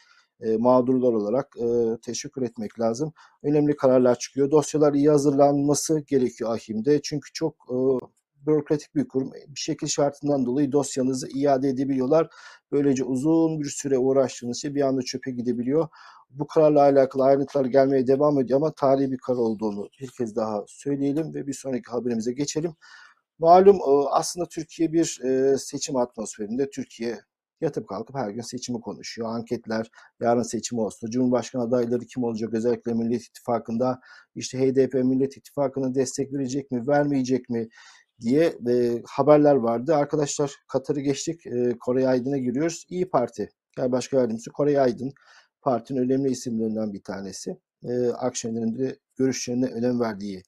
e, 0.42 0.58
mağdurlar 0.58 1.14
olarak 1.14 1.56
e, 1.58 1.98
teşekkür 2.02 2.42
etmek 2.42 2.80
lazım. 2.80 3.14
Önemli 3.44 3.76
kararlar 3.76 4.20
çıkıyor. 4.20 4.52
Dosyalar 4.52 4.94
iyi 4.94 5.10
hazırlanması 5.10 6.00
gerekiyor 6.00 6.56
ahimde. 6.56 7.02
Çünkü 7.02 7.34
çok 7.34 7.56
e, 7.70 7.76
bürokratik 8.50 8.96
bir 8.96 9.08
kurum. 9.08 9.32
Bir 9.48 9.60
şekil 9.60 9.88
şartından 9.88 10.46
dolayı 10.46 10.72
dosyanızı 10.72 11.28
iade 11.28 11.70
edebiliyorlar. 11.70 12.28
Böylece 12.72 13.04
uzun 13.04 13.60
bir 13.60 13.70
süre 13.70 13.98
uğraştığınız 13.98 14.62
şey 14.62 14.76
bir 14.76 14.82
anda 14.82 15.02
çöpe 15.02 15.32
gidebiliyor. 15.32 15.88
Bu 16.30 16.48
kararla 16.48 16.82
alakalı 16.82 17.24
ayrıntılar 17.24 17.66
gelmeye 17.66 18.08
devam 18.08 18.40
ediyor 18.40 18.60
ama 18.60 18.72
tarihi 18.72 19.12
bir 19.12 19.18
karar 19.18 19.38
olduğunu 19.38 19.90
bir 20.02 20.10
kez 20.18 20.36
daha 20.36 20.64
söyleyelim 20.68 21.34
ve 21.34 21.48
bir 21.48 21.54
sonraki 21.54 21.92
haberimize 21.92 22.34
geçelim. 22.34 22.76
Malum 23.40 23.76
e, 23.76 24.10
aslında 24.12 24.46
Türkiye 24.48 24.94
bir 24.94 25.20
e, 25.24 25.58
seçim 25.58 25.96
atmosferinde. 25.96 26.70
Türkiye 26.70 27.20
yatıp 27.62 27.88
kalkıp 27.88 28.16
her 28.16 28.30
gün 28.30 28.42
seçimi 28.42 28.82
konuşuyor. 28.82 29.30
Anketler 29.30 29.92
yarın 30.20 30.42
seçim 30.44 30.80
olsun. 30.80 31.10
Cumhurbaşkanı 31.10 31.64
adayları 31.64 32.06
kim 32.06 32.24
olacak? 32.24 32.54
Özellikle 32.54 32.94
Millet 32.94 33.22
İttifakı'nda 33.22 34.00
işte 34.36 34.60
HDP 34.60 34.94
Millet 34.94 35.38
İttifakı'na 35.38 35.96
destek 35.96 36.34
verecek 36.34 36.72
mi, 36.72 36.88
vermeyecek 36.88 37.50
mi 37.50 37.70
diye 38.22 38.58
e, 38.70 39.02
haberler 39.06 39.56
vardı. 39.56 39.96
Arkadaşlar 39.96 40.56
Katar'ı 40.68 41.00
geçtik. 41.00 41.48
E, 41.48 41.78
Kore 41.80 42.08
Aydın'a 42.08 42.38
giriyoruz. 42.38 42.86
İyi 42.90 43.10
Parti. 43.10 43.50
Genel 43.78 43.92
Başkan 43.92 44.20
Yardımcısı 44.20 44.52
Kore 44.52 44.82
Aydın. 44.82 45.14
Partinin 45.62 46.00
önemli 46.00 46.32
isimlerinden 46.32 46.94
bir 46.94 47.04
tanesi. 47.04 47.58
E, 47.84 48.08
Akşener'in 48.08 48.78
de 48.78 49.00
görüşlerine 49.18 49.66
önem 49.66 50.00
verdiği 50.00 50.44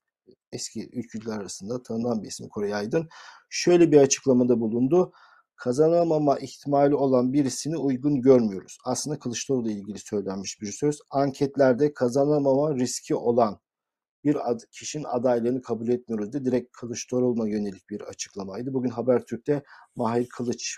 eski 0.52 0.90
ülkücüler 0.94 1.38
arasında 1.38 1.84
tanınan 1.84 2.24
bir 2.24 2.28
isim 2.28 2.50
Kore 2.50 2.76
Aydın. 2.76 3.10
Şöyle 3.50 3.92
bir 3.92 3.98
açıklamada 3.98 4.60
bulundu. 4.60 5.12
Kazanamama 5.56 6.40
ihtimali 6.40 6.96
olan 6.96 7.34
birisini 7.34 7.78
uygun 7.78 8.22
görmüyoruz. 8.22 8.78
Aslında 8.86 9.20
Kılıçdaroğlu 9.20 9.70
ile 9.70 9.80
ilgili 9.80 10.00
söylenmiş 10.00 10.62
bir 10.62 10.72
söz. 10.72 11.00
Anketlerde 11.10 11.94
kazanamama 11.94 12.76
riski 12.76 13.16
olan 13.16 13.60
bir 14.24 14.52
ad, 14.52 14.60
kişinin 14.72 15.04
adaylığını 15.04 15.62
kabul 15.62 15.88
etmiyoruz 15.88 16.34
diye 16.34 16.46
direkt 16.46 16.72
Kılıçdaroğlu'na 16.72 17.50
yönelik 17.50 17.90
bir 17.90 18.02
açıklamaydı. 18.02 18.74
Bugün 18.74 18.90
Habertürk'te 18.90 19.64
Mahir 19.96 20.30
Kılıç 20.30 20.78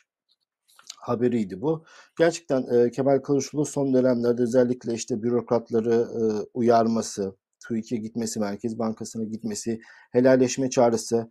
haberiydi 0.98 1.62
bu. 1.62 1.86
Gerçekten 2.20 2.64
e, 2.76 2.92
Kemal 2.92 3.20
Kılıçdaroğlu 3.20 3.66
son 3.66 3.94
dönemlerde 3.94 4.42
özellikle 4.42 4.94
işte 4.94 5.24
bürokratları 5.24 5.94
e, 5.94 6.22
uyarması, 6.54 7.36
TÜİK'e 7.68 7.98
gitmesi, 7.98 8.40
Merkez 8.40 8.80
Bankası'na 8.80 9.24
gitmesi, 9.24 9.80
helalleşme 10.12 10.70
çağrısı, 10.70 11.30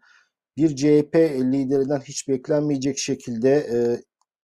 bir 0.57 0.76
CHP 0.76 1.14
liderinden 1.40 2.00
hiç 2.00 2.28
beklenmeyecek 2.28 2.99
şekilde 2.99 3.50
e, 3.50 4.02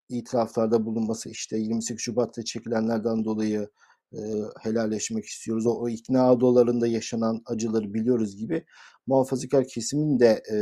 itiraflarda 0.08 0.84
bulunması 0.84 1.30
işte 1.30 1.58
28 1.58 2.02
Şubat'ta 2.04 2.44
çekilenlerden 2.44 3.24
dolayı 3.24 3.68
e, 4.12 4.18
helalleşmek 4.60 5.24
istiyoruz. 5.24 5.66
O, 5.66 5.70
o 5.70 5.88
ikna 5.88 6.32
odalarında 6.32 6.86
yaşanan 6.86 7.42
acıları 7.46 7.94
biliyoruz 7.94 8.36
gibi 8.36 8.64
muhafazakar 9.06 9.64
kesimin 9.68 10.20
de 10.20 10.42
e, 10.52 10.56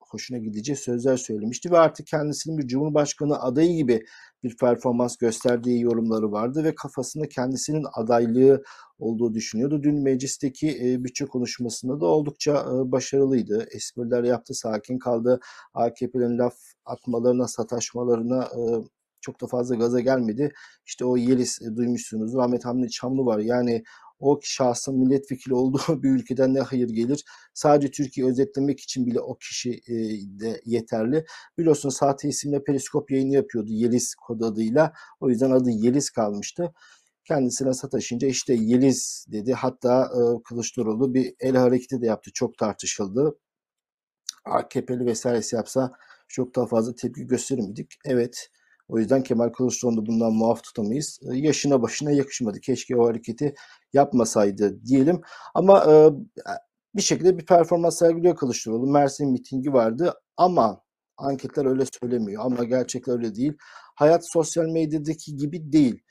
hoşuna 0.00 0.38
gideceği 0.38 0.76
sözler 0.76 1.16
söylemişti 1.16 1.70
ve 1.70 1.78
artık 1.78 2.06
kendisinin 2.06 2.58
bir 2.58 2.66
cumhurbaşkanı 2.66 3.42
adayı 3.42 3.76
gibi 3.76 4.04
bir 4.42 4.56
performans 4.56 5.16
gösterdiği 5.16 5.80
yorumları 5.80 6.32
vardı 6.32 6.64
ve 6.64 6.74
kafasında 6.74 7.28
kendisinin 7.28 7.84
adaylığı 7.94 8.62
olduğu 8.98 9.34
düşünüyordu. 9.34 9.82
Dün 9.82 10.02
meclisteki 10.02 10.68
e, 10.68 11.04
bütçe 11.04 11.24
konuşmasında 11.24 12.00
da 12.00 12.06
oldukça 12.06 12.64
başarılıydı. 12.92 13.66
Espriler 13.70 14.24
yaptı, 14.24 14.54
sakin 14.54 14.98
kaldı. 14.98 15.40
AKP'nin 15.74 16.38
laf 16.38 16.54
atmalarına, 16.84 17.48
sataşmalarına 17.48 18.48
çok 19.24 19.40
da 19.40 19.46
fazla 19.46 19.74
gaza 19.74 20.00
gelmedi. 20.00 20.52
İşte 20.86 21.04
o 21.04 21.16
Yeliz 21.16 21.58
e, 21.62 21.76
duymuşsunuz. 21.76 22.36
Ahmet 22.36 22.64
Hamdi 22.64 22.90
Çamlı 22.90 23.24
var. 23.26 23.38
Yani 23.38 23.84
o 24.18 24.40
şahsın 24.42 24.98
milletvekili 24.98 25.54
olduğu 25.54 25.80
bir 26.02 26.10
ülkeden 26.10 26.54
ne 26.54 26.60
hayır 26.60 26.88
gelir? 26.88 27.24
Sadece 27.54 27.90
Türkiye 27.90 28.26
özetlemek 28.26 28.80
için 28.80 29.06
bile 29.06 29.20
o 29.20 29.38
kişi 29.38 29.70
e, 29.70 29.94
de 30.40 30.60
yeterli. 30.64 31.24
Biliyorsunuz 31.58 31.96
sahte 31.96 32.28
isimle 32.28 32.64
periskop 32.64 33.10
yayını 33.10 33.34
yapıyordu 33.34 33.68
Yeliz 33.70 34.14
kod 34.14 34.40
adıyla. 34.40 34.92
O 35.20 35.28
yüzden 35.30 35.50
adı 35.50 35.70
Yeliz 35.70 36.10
kalmıştı. 36.10 36.72
Kendisine 37.24 37.74
sataşınca 37.74 38.28
işte 38.28 38.54
Yeliz 38.54 39.26
dedi. 39.32 39.52
Hatta 39.52 40.04
e, 40.04 40.42
Kılıçdaroğlu 40.42 41.14
bir 41.14 41.34
el 41.40 41.56
hareketi 41.56 42.02
de 42.02 42.06
yaptı. 42.06 42.30
Çok 42.34 42.58
tartışıldı. 42.58 43.38
AKP'li 44.44 45.06
vesairesi 45.06 45.56
yapsa 45.56 45.92
çok 46.28 46.56
daha 46.56 46.66
fazla 46.66 46.94
tepki 46.94 47.26
göstermedik. 47.26 47.94
Evet 48.04 48.48
o 48.88 48.98
yüzden 48.98 49.22
Kemal 49.22 49.48
Kılıçdaroğlu 49.48 50.06
bundan 50.06 50.32
muaf 50.32 50.62
tutamayız. 50.62 51.20
E, 51.32 51.36
yaşına 51.36 51.82
başına 51.82 52.10
yakışmadı. 52.10 52.60
Keşke 52.60 52.96
o 52.96 53.08
hareketi 53.08 53.54
yapmasaydı 53.92 54.84
diyelim. 54.84 55.20
Ama 55.54 55.84
e, 55.92 56.10
bir 56.94 57.02
şekilde 57.02 57.38
bir 57.38 57.46
performans 57.46 57.98
sergiliyor 57.98 58.36
Kılıçdaroğlu. 58.36 58.86
Mersin 58.86 59.32
mitingi 59.32 59.72
vardı 59.72 60.14
ama 60.36 60.82
anketler 61.16 61.66
öyle 61.66 61.84
söylemiyor. 62.00 62.42
Ama 62.44 62.64
gerçekler 62.64 63.14
öyle 63.14 63.34
değil. 63.34 63.52
Hayat 63.94 64.32
sosyal 64.32 64.66
medyadaki 64.66 65.36
gibi 65.36 65.72
değil. 65.72 66.02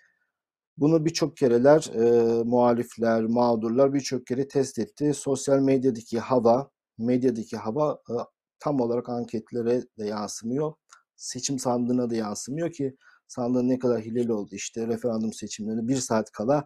Bunu 0.77 1.05
birçok 1.05 1.37
kereler 1.37 1.91
e, 1.95 2.43
muhalifler, 2.43 3.23
mağdurlar 3.23 3.93
birçok 3.93 4.25
kere 4.27 4.47
test 4.47 4.79
etti. 4.79 5.13
Sosyal 5.13 5.59
medyadaki 5.59 6.19
hava, 6.19 6.69
medyadaki 6.97 7.57
hava 7.57 7.99
e, 8.09 8.13
tam 8.59 8.79
olarak 8.81 9.09
anketlere 9.09 9.81
de 9.99 10.05
yansımıyor 10.05 10.73
seçim 11.15 11.59
sandığına 11.59 12.09
da 12.09 12.15
yansımıyor 12.15 12.71
ki 12.71 12.97
sandığın 13.27 13.69
ne 13.69 13.79
kadar 13.79 14.01
hileli 14.01 14.33
oldu 14.33 14.49
işte 14.55 14.87
referandum 14.87 15.33
seçimlerinde 15.33 15.87
bir 15.87 15.95
saat 15.95 16.31
kala 16.31 16.65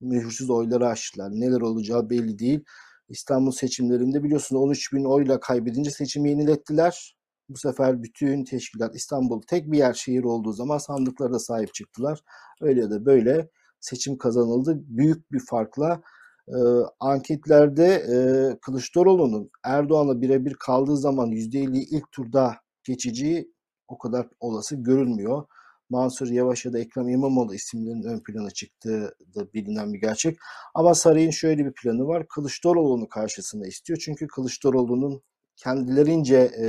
mühürsüz 0.00 0.50
oyları 0.50 0.86
açtılar. 0.86 1.30
Neler 1.30 1.60
olacağı 1.60 2.10
belli 2.10 2.38
değil. 2.38 2.64
İstanbul 3.08 3.52
seçimlerinde 3.52 4.22
biliyorsunuz 4.22 4.62
13 4.62 4.92
bin 4.92 5.04
oyla 5.04 5.40
kaybedince 5.40 5.90
seçimi 5.90 6.30
yenilettiler. 6.30 7.16
Bu 7.48 7.58
sefer 7.58 8.02
bütün 8.02 8.44
teşkilat 8.44 8.94
İstanbul 8.96 9.42
tek 9.42 9.72
bir 9.72 9.78
yer 9.78 9.94
şehir 9.94 10.24
olduğu 10.24 10.52
zaman 10.52 10.78
sandıklara 10.78 11.32
da 11.32 11.38
sahip 11.38 11.74
çıktılar. 11.74 12.20
Öyle 12.60 12.80
ya 12.80 12.90
da 12.90 13.06
böyle 13.06 13.48
seçim 13.80 14.18
kazanıldı. 14.18 14.82
Büyük 14.86 15.32
bir 15.32 15.40
farkla 15.46 16.02
e, 16.48 16.58
anketlerde 17.00 17.86
e, 17.86 18.16
Kılıçdaroğlu'nun 18.60 19.50
Erdoğan'la 19.64 20.20
birebir 20.20 20.54
kaldığı 20.54 20.96
zaman 20.96 21.30
%50 21.30 21.76
ilk 21.76 22.12
turda 22.12 22.56
geçeceği 22.84 23.51
o 23.92 23.98
kadar 23.98 24.28
olası 24.40 24.76
görülmüyor. 24.76 25.44
Mansur 25.90 26.28
Yavaş 26.30 26.64
ya 26.64 26.72
da 26.72 26.78
Ekrem 26.78 27.08
İmamoğlu 27.08 27.54
isimlerinin 27.54 28.02
ön 28.02 28.20
plana 28.20 28.50
çıktığı 28.50 29.14
da 29.34 29.52
bilinen 29.52 29.92
bir 29.92 30.00
gerçek. 30.00 30.38
Ama 30.74 30.94
sarayın 30.94 31.30
şöyle 31.30 31.66
bir 31.66 31.72
planı 31.72 32.06
var. 32.06 32.28
Kılıçdaroğlu'nu 32.28 33.08
karşısında 33.08 33.66
istiyor. 33.66 33.98
Çünkü 34.04 34.26
Kılıçdaroğlu'nun 34.26 35.22
kendilerince 35.56 36.36
e, 36.36 36.64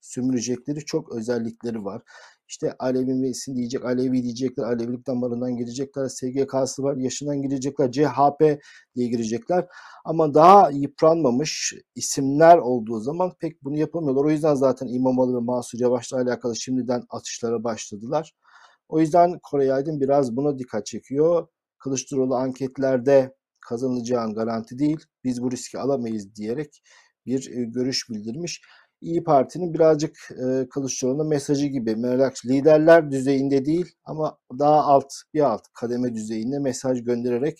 sömürecekleri 0.00 0.84
çok 0.84 1.12
özellikleri 1.12 1.84
var. 1.84 2.02
İşte 2.48 2.74
Alevi 2.78 3.14
misin 3.14 3.56
diyecek, 3.56 3.84
Alevi 3.84 4.22
diyecekler, 4.22 4.64
Alevilik 4.64 5.06
damarından 5.06 5.56
girecekler, 5.56 6.08
SGK'sı 6.08 6.82
var, 6.82 6.96
yaşından 6.96 7.42
girecekler, 7.42 7.92
CHP 7.92 8.60
diye 8.96 9.08
girecekler. 9.08 9.66
Ama 10.04 10.34
daha 10.34 10.70
yıpranmamış 10.70 11.74
isimler 11.94 12.58
olduğu 12.58 13.00
zaman 13.00 13.32
pek 13.40 13.64
bunu 13.64 13.78
yapamıyorlar. 13.78 14.24
O 14.24 14.30
yüzden 14.30 14.54
zaten 14.54 14.86
İmamoğlu 14.86 15.36
ve 15.36 15.40
Mansur 15.40 15.78
Yavaş'la 15.80 16.16
alakalı 16.16 16.56
şimdiden 16.56 17.02
atışlara 17.10 17.64
başladılar. 17.64 18.32
O 18.88 19.00
yüzden 19.00 19.38
Kore 19.42 19.72
Aydın 19.72 20.00
biraz 20.00 20.36
buna 20.36 20.58
dikkat 20.58 20.86
çekiyor. 20.86 21.48
Kılıçdaroğlu 21.78 22.34
anketlerde 22.34 23.34
kazanılacağın 23.60 24.34
garanti 24.34 24.78
değil. 24.78 24.98
Biz 25.24 25.42
bu 25.42 25.50
riski 25.50 25.78
alamayız 25.78 26.34
diyerek 26.34 26.82
bir 27.26 27.50
e, 27.50 27.64
görüş 27.64 28.10
bildirmiş. 28.10 28.62
İyi 29.00 29.24
Parti'nin 29.24 29.74
birazcık 29.74 30.30
e, 30.30 30.68
Kılıçdaroğlu'na 30.68 31.24
mesajı 31.24 31.66
gibi 31.66 31.96
merak 31.96 32.46
liderler 32.46 33.10
düzeyinde 33.10 33.64
değil 33.64 33.86
ama 34.04 34.38
daha 34.58 34.80
alt 34.84 35.12
bir 35.34 35.40
alt 35.40 35.62
kademe 35.74 36.14
düzeyinde 36.14 36.58
mesaj 36.58 37.04
göndererek 37.04 37.58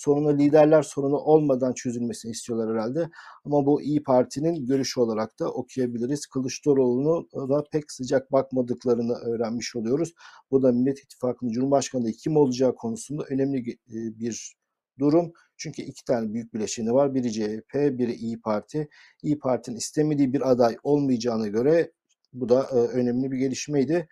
sorunu 0.00 0.38
liderler 0.38 0.82
sorunu 0.82 1.16
olmadan 1.16 1.72
çözülmesini 1.72 2.30
istiyorlar 2.32 2.74
herhalde. 2.74 3.10
Ama 3.44 3.66
bu 3.66 3.82
İyi 3.82 4.02
Parti'nin 4.02 4.66
görüşü 4.66 5.00
olarak 5.00 5.38
da 5.40 5.52
okuyabiliriz. 5.52 6.26
Kılıçdaroğlu'nu 6.26 7.28
da 7.48 7.64
pek 7.72 7.92
sıcak 7.92 8.32
bakmadıklarını 8.32 9.14
öğrenmiş 9.14 9.76
oluyoruz. 9.76 10.12
Bu 10.50 10.62
da 10.62 10.72
Millet 10.72 10.98
İttifakı'nın 10.98 11.52
Cumhurbaşkanı 11.52 12.12
kim 12.12 12.36
olacağı 12.36 12.74
konusunda 12.74 13.24
önemli 13.30 13.70
e, 13.70 13.76
bir 14.18 14.54
durum. 14.98 15.32
Çünkü 15.60 15.82
iki 15.82 16.04
tane 16.04 16.32
büyük 16.32 16.54
bileşeni 16.54 16.92
var. 16.92 17.14
Biri 17.14 17.32
CHP, 17.32 17.74
biri 17.74 18.12
İyi 18.14 18.40
Parti. 18.40 18.88
İyi 19.22 19.38
Parti'nin 19.38 19.76
istemediği 19.76 20.32
bir 20.32 20.50
aday 20.50 20.76
olmayacağına 20.82 21.48
göre 21.48 21.92
bu 22.32 22.48
da 22.48 22.62
e, 22.72 22.74
önemli 22.74 23.30
bir 23.32 23.36
gelişmeydi. 23.38 24.08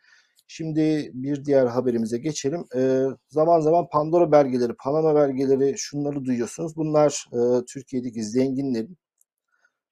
Şimdi 0.46 1.10
bir 1.14 1.44
diğer 1.44 1.66
haberimize 1.66 2.18
geçelim. 2.18 2.64
E, 2.76 3.02
zaman 3.28 3.60
zaman 3.60 3.88
Pandora 3.88 4.32
belgeleri, 4.32 4.72
Panama 4.74 5.14
belgeleri 5.14 5.74
şunları 5.78 6.24
duyuyorsunuz. 6.24 6.76
Bunlar 6.76 7.26
e, 7.32 7.64
Türkiye'deki 7.64 8.24
zenginlerin 8.24 8.98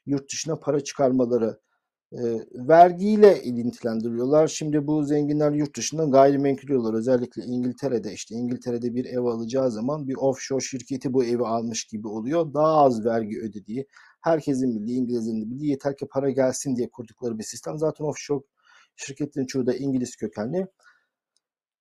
yurt 0.06 0.32
dışına 0.32 0.56
para 0.56 0.80
çıkarmaları 0.80 1.60
e, 2.16 2.46
vergiyle 2.68 3.42
ilintilendiriyorlar. 3.42 4.48
Şimdi 4.48 4.86
bu 4.86 5.04
zenginler 5.04 5.52
yurt 5.52 5.76
dışından 5.76 6.10
gayrimenkul 6.10 6.68
yollar 6.68 6.94
özellikle 6.94 7.42
İngiltere'de 7.42 8.12
işte 8.12 8.34
İngiltere'de 8.34 8.94
bir 8.94 9.04
ev 9.04 9.20
alacağı 9.20 9.70
zaman 9.70 10.08
bir 10.08 10.16
offshore 10.16 10.60
şirketi 10.60 11.12
bu 11.12 11.24
evi 11.24 11.42
almış 11.42 11.84
gibi 11.84 12.08
oluyor. 12.08 12.54
Daha 12.54 12.84
az 12.84 13.04
vergi 13.04 13.40
ödediği, 13.40 13.86
herkesin 14.20 14.80
bildiği, 14.80 14.98
İngilizlerin 14.98 15.42
de 15.42 15.50
bildiği 15.50 15.70
yeter 15.70 15.96
ki 15.96 16.06
para 16.10 16.30
gelsin 16.30 16.76
diye 16.76 16.90
kurdukları 16.90 17.38
bir 17.38 17.44
sistem. 17.44 17.78
Zaten 17.78 18.04
offshore 18.04 18.44
şirketlerin 18.96 19.46
çoğu 19.46 19.66
da 19.66 19.74
İngiliz 19.74 20.16
kökenli. 20.16 20.66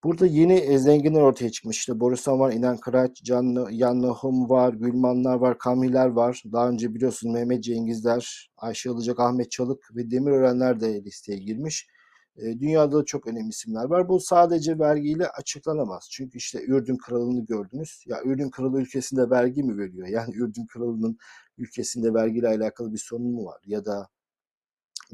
Burada 0.06 0.26
yeni 0.26 0.52
e, 0.52 0.78
zenginler 0.78 1.20
ortaya 1.20 1.50
çıkmış. 1.50 1.78
İşte 1.78 2.00
Borusan 2.00 2.38
var, 2.40 2.52
İnan 2.52 2.76
Kıraç, 2.76 3.22
Can, 3.22 3.66
Yan 3.70 4.02
Nahum 4.02 4.50
var, 4.50 4.72
Gülmanlar 4.72 5.34
var, 5.34 5.58
Kamiler 5.58 6.06
var. 6.06 6.42
Daha 6.52 6.68
önce 6.68 6.94
biliyorsunuz 6.94 7.34
Mehmet 7.34 7.64
Cengizler, 7.64 8.50
Ayşe 8.56 8.90
Ilıcak, 8.90 9.20
Ahmet 9.20 9.50
Çalık 9.50 9.96
ve 9.96 10.10
Demirörenler 10.10 10.80
de 10.80 11.04
listeye 11.04 11.38
girmiş. 11.38 11.88
E, 12.36 12.42
dünyada 12.60 12.98
da 12.98 13.04
çok 13.04 13.26
önemli 13.26 13.48
isimler 13.48 13.84
var. 13.84 14.08
Bu 14.08 14.20
sadece 14.20 14.78
vergiyle 14.78 15.28
açıklanamaz. 15.28 16.08
Çünkü 16.10 16.38
işte 16.38 16.62
Ürdün 16.66 16.96
Kralı'nı 16.96 17.46
gördünüz. 17.46 18.04
Ya 18.06 18.22
Ürdün 18.24 18.50
Kralı 18.50 18.80
ülkesinde 18.80 19.30
vergi 19.30 19.62
mi 19.62 19.78
veriyor? 19.78 20.06
Yani 20.08 20.34
Ürdün 20.36 20.66
Kralı'nın 20.66 21.18
ülkesinde 21.58 22.14
vergiyle 22.14 22.48
alakalı 22.48 22.92
bir 22.92 22.98
sorun 22.98 23.32
mu 23.32 23.44
var? 23.44 23.60
Ya 23.66 23.84
da 23.84 24.08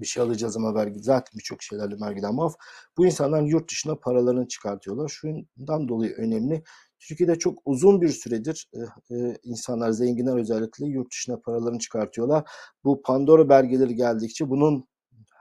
bir 0.00 0.06
şey 0.06 0.22
alacağız 0.22 0.56
ama 0.56 0.74
vergi 0.74 1.00
zaten 1.00 1.38
birçok 1.38 1.62
şeylerle 1.62 2.00
vergiden 2.00 2.34
muaf. 2.34 2.54
Bu 2.96 3.06
insanlar 3.06 3.42
yurt 3.42 3.70
dışına 3.70 3.94
paralarını 3.96 4.48
çıkartıyorlar. 4.48 5.08
Şundan 5.08 5.88
dolayı 5.88 6.12
önemli. 6.12 6.62
Türkiye'de 7.00 7.38
çok 7.38 7.58
uzun 7.64 8.00
bir 8.00 8.08
süredir 8.08 8.70
e, 8.74 8.80
e, 9.16 9.36
insanlar, 9.42 9.90
zenginler 9.90 10.36
özellikle 10.36 10.86
yurt 10.86 11.12
dışına 11.12 11.40
paralarını 11.40 11.78
çıkartıyorlar. 11.78 12.50
Bu 12.84 13.02
Pandora 13.02 13.48
belgeleri 13.48 13.94
geldikçe 13.94 14.50
bunun 14.50 14.88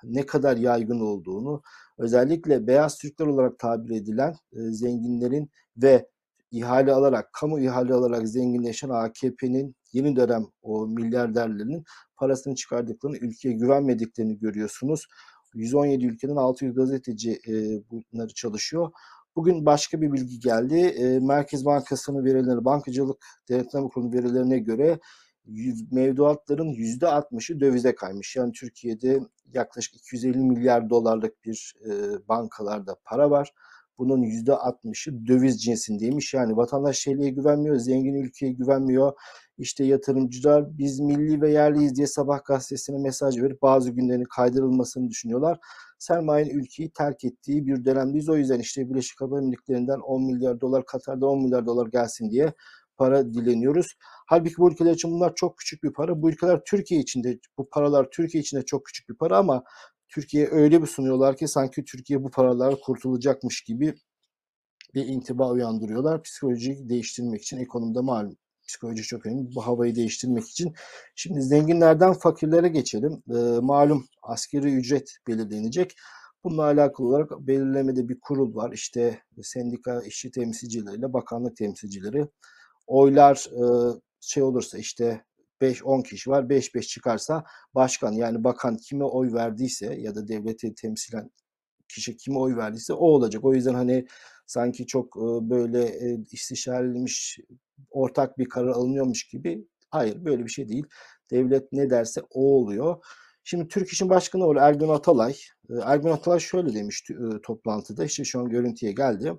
ne 0.03 0.25
kadar 0.25 0.57
yaygın 0.57 0.99
olduğunu, 0.99 1.61
özellikle 1.97 2.67
beyaz 2.67 2.97
Türkler 2.97 3.25
olarak 3.25 3.59
tabir 3.59 3.95
edilen 3.95 4.35
e, 4.53 4.59
zenginlerin 4.59 5.51
ve 5.77 6.09
ihale 6.51 6.93
alarak, 6.93 7.33
kamu 7.33 7.59
ihale 7.59 7.93
alarak 7.93 8.27
zenginleşen 8.27 8.89
AKP'nin 8.89 9.75
yeni 9.93 10.15
dönem 10.15 10.45
o 10.61 10.87
milyarderlerinin 10.87 11.83
parasını 12.17 12.55
çıkardıklarını, 12.55 13.17
ülkeye 13.17 13.53
güvenmediklerini 13.53 14.39
görüyorsunuz. 14.39 15.07
117 15.53 16.05
ülkeden 16.05 16.35
600 16.35 16.75
gazeteci 16.75 17.39
e, 17.47 17.53
bunları 17.91 18.33
çalışıyor. 18.33 18.91
Bugün 19.35 19.65
başka 19.65 20.01
bir 20.01 20.11
bilgi 20.11 20.39
geldi. 20.39 20.75
E, 20.75 21.19
Merkez 21.19 21.65
Bankası'nın 21.65 22.25
verileri, 22.25 22.65
Bankacılık 22.65 23.25
Denetleme 23.49 23.89
Kurulu 23.89 24.13
verilerine 24.13 24.59
göre 24.59 24.99
mevduatların 25.91 26.73
%60'ı 26.73 27.59
dövize 27.59 27.95
kaymış. 27.95 28.35
Yani 28.35 28.51
Türkiye'de 28.51 29.19
yaklaşık 29.53 29.95
250 29.95 30.37
milyar 30.37 30.89
dolarlık 30.89 31.45
bir 31.45 31.75
e, 31.85 31.91
bankalarda 32.27 32.95
para 33.05 33.31
var. 33.31 33.53
Bunun 34.01 34.23
%60'ı 34.23 35.27
döviz 35.27 35.63
cinsindeymiş. 35.63 36.33
Yani 36.33 36.57
vatandaş 36.57 36.97
şeyliğe 36.97 37.29
güvenmiyor, 37.29 37.75
zengin 37.75 38.13
ülkeye 38.13 38.51
güvenmiyor. 38.51 39.13
İşte 39.57 39.83
yatırımcılar 39.83 40.77
biz 40.77 40.99
milli 40.99 41.41
ve 41.41 41.51
yerliyiz 41.51 41.95
diye 41.95 42.07
sabah 42.07 42.43
gazetesine 42.45 42.97
mesaj 42.97 43.41
verip 43.41 43.61
bazı 43.61 43.91
günlerin 43.91 44.23
kaydırılmasını 44.23 45.09
düşünüyorlar. 45.09 45.59
Sermayenin 45.99 46.59
ülkeyi 46.59 46.91
terk 46.91 47.23
ettiği 47.23 47.67
bir 47.67 47.85
dönemdeyiz. 47.85 48.29
O 48.29 48.37
yüzden 48.37 48.59
işte 48.59 48.89
Birleşik 48.89 49.21
Arap 49.21 49.33
Emirlikleri'nden 49.33 49.99
10 49.99 50.25
milyar 50.25 50.61
dolar, 50.61 50.85
Katar'da 50.85 51.27
10 51.27 51.43
milyar 51.43 51.65
dolar 51.65 51.87
gelsin 51.87 52.31
diye 52.31 52.53
para 52.97 53.33
dileniyoruz. 53.33 53.95
Halbuki 54.27 54.57
bu 54.57 54.71
ülkeler 54.71 54.93
için 54.93 55.11
bunlar 55.11 55.35
çok 55.35 55.57
küçük 55.57 55.83
bir 55.83 55.93
para. 55.93 56.21
Bu 56.21 56.29
ülkeler 56.29 56.61
Türkiye 56.65 57.01
içinde, 57.01 57.39
bu 57.57 57.69
paralar 57.69 58.07
Türkiye 58.11 58.41
içinde 58.41 58.65
çok 58.65 58.85
küçük 58.85 59.09
bir 59.09 59.15
para 59.15 59.37
ama 59.37 59.63
Türkiye 60.13 60.47
öyle 60.51 60.81
bir 60.81 60.87
sunuyorlar 60.87 61.37
ki 61.37 61.47
sanki 61.47 61.85
Türkiye 61.85 62.23
bu 62.23 62.31
paralar 62.31 62.75
kurtulacakmış 62.81 63.61
gibi 63.61 63.95
bir 64.93 65.05
intiba 65.05 65.51
uyandırıyorlar. 65.51 66.23
Psikolojiyi 66.23 66.89
değiştirmek 66.89 67.41
için 67.41 67.57
ekonomide 67.57 67.99
malum 67.99 68.37
psikoloji 68.67 69.03
çok 69.03 69.25
önemli. 69.25 69.55
Bu 69.55 69.67
havayı 69.67 69.95
değiştirmek 69.95 70.49
için. 70.49 70.73
Şimdi 71.15 71.41
zenginlerden 71.41 72.13
fakirlere 72.13 72.67
geçelim. 72.67 73.23
E, 73.29 73.59
malum 73.61 74.05
askeri 74.23 74.73
ücret 74.73 75.17
belirlenecek. 75.27 75.95
Bununla 76.43 76.63
alakalı 76.63 77.07
olarak 77.07 77.31
belirlemede 77.39 78.09
bir 78.09 78.19
kurul 78.19 78.55
var. 78.55 78.71
İşte 78.71 79.19
sendika 79.41 80.01
işçi 80.01 80.31
temsilcileriyle 80.31 81.13
bakanlık 81.13 81.57
temsilcileri. 81.57 82.27
Oylar 82.87 83.45
e, 83.51 83.63
şey 84.21 84.43
olursa 84.43 84.77
işte 84.77 85.25
5-10 85.61 86.03
kişi 86.03 86.29
var. 86.29 86.43
5-5 86.43 86.81
çıkarsa 86.81 87.43
başkan 87.75 88.11
yani 88.11 88.43
bakan 88.43 88.77
kime 88.77 89.03
oy 89.03 89.33
verdiyse 89.33 89.95
ya 89.95 90.15
da 90.15 90.27
devleti 90.27 90.75
temsilen 90.75 91.31
kişi 91.87 92.17
kime 92.17 92.39
oy 92.39 92.55
verdiyse 92.55 92.93
o 92.93 93.05
olacak. 93.05 93.45
O 93.45 93.53
yüzden 93.53 93.73
hani 93.73 94.05
sanki 94.45 94.85
çok 94.87 95.15
böyle 95.41 95.97
istişarelmiş 96.31 97.39
ortak 97.89 98.37
bir 98.37 98.49
karar 98.49 98.69
alınıyormuş 98.69 99.27
gibi. 99.27 99.67
Hayır 99.89 100.25
böyle 100.25 100.45
bir 100.45 100.49
şey 100.49 100.67
değil. 100.69 100.85
Devlet 101.31 101.71
ne 101.71 101.89
derse 101.89 102.21
o 102.29 102.55
oluyor. 102.55 103.05
Şimdi 103.43 103.67
Türk 103.67 103.89
İş'in 103.89 104.09
başkanı 104.09 104.47
var 104.47 104.55
Ergun 104.55 104.89
Atalay. 104.89 105.35
Ergun 105.83 106.11
Atalay 106.11 106.39
şöyle 106.39 106.73
demiş 106.73 107.03
toplantıda 107.43 108.05
işte 108.05 108.23
şu 108.23 108.39
an 108.39 108.49
görüntüye 108.49 108.91
geldi. 108.91 109.33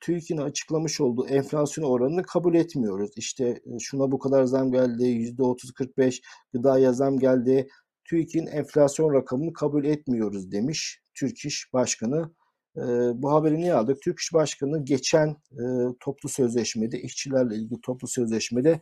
TÜİK'in 0.00 0.36
açıklamış 0.36 1.00
olduğu 1.00 1.26
enflasyon 1.26 1.84
oranını 1.84 2.22
kabul 2.22 2.54
etmiyoruz. 2.54 3.10
İşte 3.16 3.60
şuna 3.80 4.10
bu 4.12 4.18
kadar 4.18 4.44
zam 4.44 4.72
geldi, 4.72 5.04
%30-45 5.04 6.22
gıdaya 6.52 6.92
zam 6.92 7.18
geldi. 7.18 7.68
TÜİK'in 8.04 8.46
enflasyon 8.46 9.14
rakamını 9.14 9.52
kabul 9.52 9.84
etmiyoruz 9.84 10.52
demiş 10.52 11.00
Türk 11.14 11.44
İş 11.44 11.72
Başkanı. 11.72 12.30
bu 13.14 13.32
haberi 13.32 13.56
niye 13.56 13.74
aldık? 13.74 14.02
Türk 14.02 14.18
İş 14.18 14.32
Başkanı 14.32 14.84
geçen 14.84 15.36
toplu 16.00 16.28
sözleşmede, 16.28 17.00
işçilerle 17.00 17.56
ilgili 17.56 17.80
toplu 17.80 18.08
sözleşmede 18.08 18.80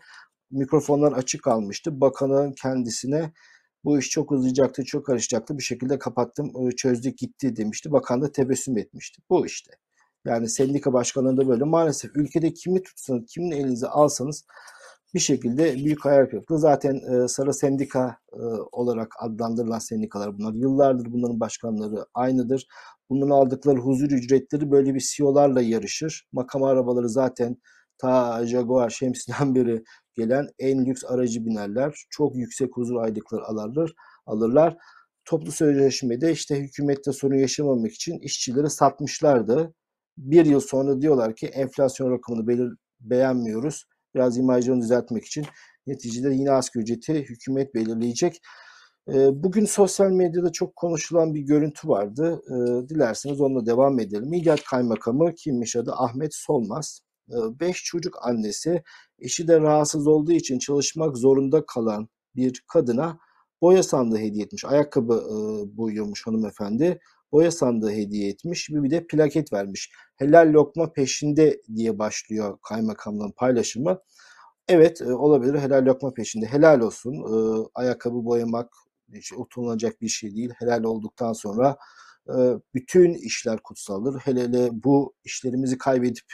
mikrofonlar 0.50 1.12
açık 1.12 1.42
kalmıştı. 1.42 2.00
Bakanın 2.00 2.52
kendisine 2.62 3.32
bu 3.84 3.98
iş 3.98 4.10
çok 4.10 4.32
uzayacaktı, 4.32 4.84
çok 4.84 5.06
karışacaktı. 5.06 5.58
Bir 5.58 5.62
şekilde 5.62 5.98
kapattım, 5.98 6.70
çözdük 6.76 7.18
gitti 7.18 7.56
demişti. 7.56 7.92
Bakan 7.92 8.22
da 8.22 8.32
tebessüm 8.32 8.78
etmişti. 8.78 9.22
Bu 9.30 9.46
işte. 9.46 9.72
Yani 10.26 10.48
sendika 10.48 10.92
başkanlarında 10.92 11.48
böyle 11.48 11.64
maalesef 11.64 12.16
ülkede 12.16 12.52
kimi 12.52 12.82
tutsanız, 12.82 13.26
kimin 13.26 13.50
elinize 13.50 13.86
alsanız 13.88 14.44
bir 15.14 15.20
şekilde 15.20 15.74
büyük 15.74 16.04
hayal 16.04 16.26
kırıklığı. 16.26 16.58
Zaten 16.58 16.94
e, 16.94 17.28
sarı 17.28 17.54
sendika 17.54 18.18
e, 18.32 18.42
olarak 18.72 19.14
adlandırılan 19.18 19.78
sendikalar 19.78 20.38
bunlar. 20.38 20.52
Yıllardır 20.54 21.12
bunların 21.12 21.40
başkanları 21.40 22.06
aynıdır. 22.14 22.66
Bunların 23.10 23.30
aldıkları 23.30 23.78
huzur 23.78 24.10
ücretleri 24.10 24.70
böyle 24.70 24.94
bir 24.94 25.00
CEO'larla 25.00 25.60
yarışır. 25.62 26.28
Makam 26.32 26.62
arabaları 26.62 27.08
zaten 27.08 27.56
ta 27.98 28.46
Jaguar 28.46 28.90
Şemsi'den 28.90 29.54
beri 29.54 29.84
gelen 30.14 30.48
en 30.58 30.86
lüks 30.86 31.04
aracı 31.04 31.46
binerler. 31.46 32.06
Çok 32.10 32.36
yüksek 32.36 32.76
huzur 32.76 32.96
aylıkları 32.96 33.44
alırlar. 33.44 33.94
alırlar. 34.26 34.76
Toplu 35.24 35.52
sözleşmede 35.52 36.32
işte 36.32 36.60
hükümette 36.60 37.12
sorun 37.12 37.36
yaşamamak 37.36 37.92
için 37.92 38.18
işçileri 38.18 38.70
satmışlardı. 38.70 39.74
Bir 40.18 40.46
yıl 40.46 40.60
sonra 40.60 41.00
diyorlar 41.00 41.36
ki 41.36 41.46
enflasyon 41.46 42.10
rakamını 42.10 42.46
belir, 42.48 42.72
beğenmiyoruz. 43.00 43.84
Biraz 44.14 44.38
imajlarını 44.38 44.82
düzeltmek 44.82 45.24
için 45.24 45.46
neticede 45.86 46.34
yine 46.34 46.50
asgari 46.50 46.82
ücreti 46.82 47.14
hükümet 47.14 47.74
belirleyecek. 47.74 48.40
Bugün 49.32 49.64
sosyal 49.64 50.10
medyada 50.10 50.52
çok 50.52 50.76
konuşulan 50.76 51.34
bir 51.34 51.40
görüntü 51.40 51.88
vardı. 51.88 52.42
Dilerseniz 52.88 53.40
onunla 53.40 53.66
devam 53.66 54.00
edelim. 54.00 54.28
Midyat 54.28 54.64
Kaymakamı 54.64 55.34
kimmiş 55.34 55.76
adı? 55.76 55.92
Ahmet 55.92 56.34
Solmaz. 56.34 57.00
Beş 57.60 57.84
çocuk 57.84 58.26
annesi, 58.26 58.82
eşi 59.18 59.48
de 59.48 59.60
rahatsız 59.60 60.06
olduğu 60.06 60.32
için 60.32 60.58
çalışmak 60.58 61.16
zorunda 61.16 61.66
kalan 61.66 62.08
bir 62.36 62.64
kadına 62.68 63.18
boya 63.62 63.82
sandığı 63.82 64.18
hediye 64.18 64.44
etmiş. 64.44 64.64
Ayakkabı 64.64 65.24
boyuyormuş 65.72 66.26
hanımefendi. 66.26 66.98
Boya 67.36 67.50
sandığı 67.50 67.90
hediye 67.90 68.28
etmiş 68.28 68.68
bir 68.70 68.90
de 68.90 69.06
plaket 69.06 69.52
vermiş. 69.52 69.90
Helal 70.16 70.52
lokma 70.52 70.92
peşinde 70.92 71.60
diye 71.76 71.98
başlıyor 71.98 72.58
kaymakamlığın 72.68 73.32
paylaşımı. 73.36 73.98
Evet 74.68 75.02
olabilir 75.02 75.58
helal 75.58 75.86
lokma 75.86 76.14
peşinde. 76.14 76.46
Helal 76.46 76.80
olsun. 76.80 77.24
ayakkabı 77.74 78.24
boyamak 78.24 78.72
hiç 79.14 79.32
utanılacak 79.32 80.00
bir 80.00 80.08
şey 80.08 80.34
değil. 80.34 80.50
Helal 80.58 80.84
olduktan 80.84 81.32
sonra 81.32 81.76
bütün 82.74 83.14
işler 83.14 83.58
kutsaldır. 83.62 84.20
Hele 84.20 84.42
hele 84.42 84.68
bu 84.72 85.14
işlerimizi 85.24 85.78
kaybedip 85.78 86.24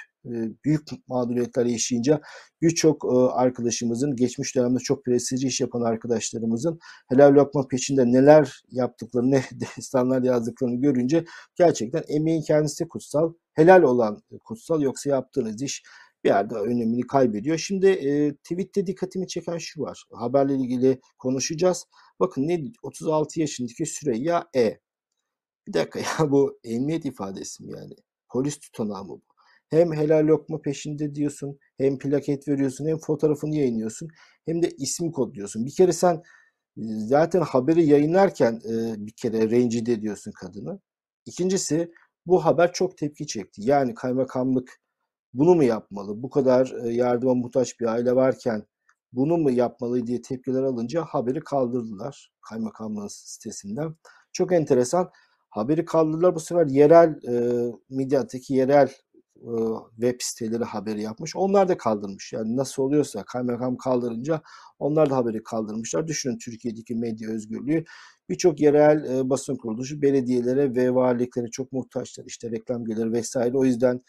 büyük 0.64 0.88
mağduriyetler 1.08 1.66
yaşayınca 1.66 2.20
birçok 2.62 3.04
arkadaşımızın 3.32 4.16
geçmiş 4.16 4.56
dönemde 4.56 4.78
çok 4.78 5.04
prestijli 5.04 5.46
iş 5.46 5.60
yapan 5.60 5.80
arkadaşlarımızın 5.80 6.78
helal 7.08 7.34
lokma 7.34 7.68
peşinde 7.68 8.06
neler 8.06 8.62
yaptıklarını, 8.70 9.30
ne 9.30 9.42
destanlar 9.76 10.22
yazdıklarını 10.22 10.80
görünce 10.80 11.24
gerçekten 11.56 12.02
emeğin 12.08 12.42
kendisi 12.42 12.88
kutsal. 12.88 13.32
Helal 13.52 13.82
olan 13.82 14.22
kutsal 14.44 14.82
yoksa 14.82 15.10
yaptığınız 15.10 15.62
iş 15.62 15.82
bir 16.24 16.28
yerde 16.28 16.54
önemini 16.54 17.06
kaybediyor. 17.06 17.58
Şimdi 17.58 17.86
e, 17.86 18.34
tweette 18.34 18.86
dikkatimi 18.86 19.28
çeken 19.28 19.58
şu 19.58 19.82
var. 19.82 20.04
Haberle 20.12 20.54
ilgili 20.54 21.00
konuşacağız. 21.18 21.86
Bakın 22.20 22.48
ne 22.48 22.64
36 22.82 23.40
yaşındaki 23.40 23.86
Süreyya 23.86 24.48
E. 24.56 24.78
Bir 25.66 25.72
dakika 25.72 25.98
ya 25.98 26.30
bu 26.30 26.58
emniyet 26.64 27.04
ifadesi 27.04 27.64
mi 27.64 27.72
yani? 27.72 27.94
Polis 28.28 28.58
tutanağı 28.58 29.04
mı 29.04 29.10
bu? 29.10 29.31
Hem 29.72 29.92
helal 29.92 30.26
lokma 30.26 30.60
peşinde 30.62 31.14
diyorsun, 31.14 31.58
hem 31.78 31.98
plaket 31.98 32.48
veriyorsun, 32.48 32.86
hem 32.86 32.98
fotoğrafını 32.98 33.56
yayınlıyorsun, 33.56 34.08
hem 34.46 34.62
de 34.62 34.70
ismi 34.70 35.12
kodluyorsun. 35.12 35.66
Bir 35.66 35.74
kere 35.74 35.92
sen 35.92 36.22
zaten 37.06 37.40
haberi 37.40 37.84
yayınlarken 37.86 38.60
e, 38.68 39.06
bir 39.06 39.12
kere 39.12 39.50
rencide 39.50 39.92
ediyorsun 39.92 40.32
kadını. 40.32 40.80
İkincisi 41.26 41.92
bu 42.26 42.44
haber 42.44 42.72
çok 42.72 42.98
tepki 42.98 43.26
çekti. 43.26 43.62
Yani 43.64 43.94
kaymakamlık 43.94 44.80
bunu 45.34 45.54
mu 45.54 45.64
yapmalı? 45.64 46.22
Bu 46.22 46.30
kadar 46.30 46.74
e, 46.84 46.92
yardıma 46.92 47.34
muhtaç 47.34 47.80
bir 47.80 47.86
aile 47.86 48.14
varken 48.16 48.66
bunu 49.12 49.38
mu 49.38 49.50
yapmalı 49.50 50.06
diye 50.06 50.22
tepkiler 50.22 50.62
alınca 50.62 51.04
haberi 51.04 51.40
kaldırdılar 51.40 52.32
kaymakamlığın 52.48 53.08
sitesinden. 53.08 53.94
Çok 54.32 54.52
enteresan. 54.52 55.10
Haberi 55.50 55.84
kaldırdılar 55.84 56.34
bu 56.34 56.40
sefer 56.40 56.66
yerel 56.66 57.08
e, 57.28 57.64
medyattaki 57.90 58.54
yerel 58.54 58.92
web 59.90 60.16
siteleri 60.20 60.64
haberi 60.64 61.02
yapmış. 61.02 61.36
Onlar 61.36 61.68
da 61.68 61.76
kaldırmış. 61.76 62.32
Yani 62.32 62.56
nasıl 62.56 62.82
oluyorsa 62.82 63.24
kaymakam 63.24 63.76
kaldırınca 63.76 64.42
onlar 64.78 65.10
da 65.10 65.16
haberi 65.16 65.42
kaldırmışlar. 65.42 66.06
Düşünün 66.06 66.38
Türkiye'deki 66.38 66.94
medya 66.94 67.30
özgürlüğü. 67.30 67.84
Birçok 68.28 68.60
yerel 68.60 69.30
basın 69.30 69.56
kuruluşu 69.56 70.02
belediyelere 70.02 70.74
ve 70.74 70.94
valiliklere 70.94 71.46
çok 71.46 71.72
muhtaçlar. 71.72 72.24
İşte 72.24 72.50
reklam 72.50 72.84
gelir 72.84 73.12
vesaire. 73.12 73.58
O 73.58 73.64
yüzden 73.64 74.00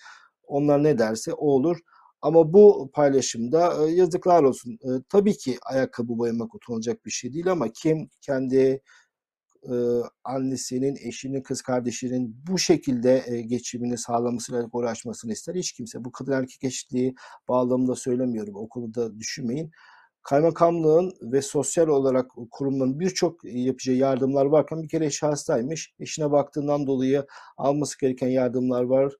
onlar 0.47 0.83
ne 0.83 0.97
derse 0.97 1.33
o 1.33 1.45
olur. 1.47 1.77
Ama 2.21 2.53
bu 2.53 2.89
paylaşımda 2.93 3.87
e, 3.87 3.91
yazıklar 3.91 4.43
olsun. 4.43 4.79
Tabii 5.09 5.37
ki 5.37 5.57
ayakkabı 5.65 6.17
boyamak 6.17 6.55
utanılacak 6.55 7.05
bir 7.05 7.11
şey 7.11 7.33
değil 7.33 7.51
ama 7.51 7.67
kim 7.69 8.09
kendi 8.21 8.81
e, 9.71 9.75
annesinin, 10.23 10.95
eşinin, 11.07 11.41
kız 11.41 11.61
kardeşinin 11.61 12.35
bu 12.47 12.57
şekilde 12.57 13.23
e, 13.27 13.41
geçimini 13.41 13.97
sağlamasıyla 13.97 14.69
uğraşmasını 14.71 15.31
ister. 15.31 15.55
Hiç 15.55 15.71
kimse 15.71 16.03
bu 16.03 16.11
kadın 16.11 16.31
erkek 16.31 16.63
eşitliği 16.63 17.15
bağlamında 17.47 17.95
söylemiyorum. 17.95 18.55
O 18.55 18.69
konuda 18.69 19.19
düşünmeyin. 19.19 19.71
Kaymakamlığın 20.23 21.13
ve 21.21 21.41
sosyal 21.41 21.87
olarak 21.87 22.31
kurumların 22.51 22.99
birçok 22.99 23.39
yapacağı 23.43 23.95
yardımlar 23.95 24.45
varken 24.45 24.83
bir 24.83 24.89
kere 24.89 25.05
eşi. 25.05 25.25
Eşine 25.99 26.31
baktığından 26.31 26.87
dolayı 26.87 27.25
alması 27.57 27.99
gereken 27.99 28.27
yardımlar 28.27 28.83
var. 28.83 29.13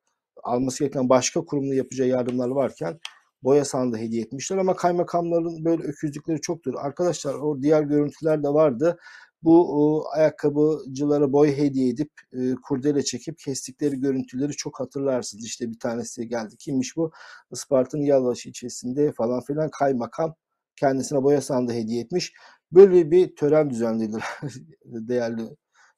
Alması 0.44 0.80
gereken 0.80 1.10
başka 1.10 1.46
kurumla 1.46 1.76
yapacağı 1.76 2.08
yardımlar 2.08 2.50
varken 2.50 3.00
boya 3.44 3.66
sandığı 3.66 3.98
hediye 3.98 4.22
etmişler 4.22 4.58
ama 4.58 4.76
kaymakamların 4.76 5.66
böyle 5.66 5.84
öküzlükleri 5.84 6.42
çoktur. 6.42 6.74
Arkadaşlar 6.78 7.34
o 7.34 7.62
diğer 7.62 7.84
görüntüler 7.84 8.44
de 8.44 8.48
vardı 8.48 8.98
bu 9.44 10.06
ayakkabıcılara 10.12 11.34
boy 11.34 11.58
hediye 11.58 11.90
edip 11.90 12.12
e, 12.34 12.54
kurdele 12.56 13.04
çekip 13.04 13.38
kestikleri 13.40 14.00
görüntüleri 14.00 14.52
çok 14.52 14.80
hatırlarsınız. 14.80 15.46
İşte 15.46 15.72
bir 15.72 15.80
tanesi 15.80 16.28
geldi. 16.28 16.58
Kimmiş 16.58 16.98
bu? 16.98 17.12
Isparta'nın 17.52 18.04
Yalvaç 18.04 18.46
ilçesinde 18.46 19.12
falan 19.12 19.42
filan 19.42 19.70
kaymakam 19.70 20.36
kendisine 20.76 21.24
boya 21.24 21.42
sandığı 21.42 21.74
hediye 21.74 22.02
etmiş. 22.02 22.34
Böyle 22.72 23.12
bir 23.12 23.36
tören 23.36 23.70
düzenlediler 23.70 24.24
değerli 24.86 25.42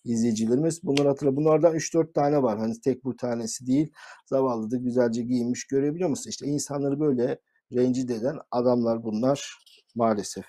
izleyicilerimiz. 0.05 0.84
Bunları 0.84 1.08
hatırla. 1.08 1.36
Bunlardan 1.36 1.75
3-4 1.75 2.13
tane 2.13 2.43
var. 2.43 2.60
Hani 2.60 2.81
tek 2.81 3.03
bu 3.03 3.15
tanesi 3.15 3.67
değil. 3.67 3.91
Zavallı 4.25 4.71
da 4.71 4.77
güzelce 4.77 5.21
giyinmiş. 5.23 5.67
Görebiliyor 5.67 6.10
musun? 6.10 6.29
İşte 6.29 6.45
insanları 6.47 6.99
böyle 6.99 7.39
rencide 7.73 8.15
eden 8.15 8.38
adamlar 8.51 9.03
bunlar 9.03 9.58
maalesef. 9.95 10.45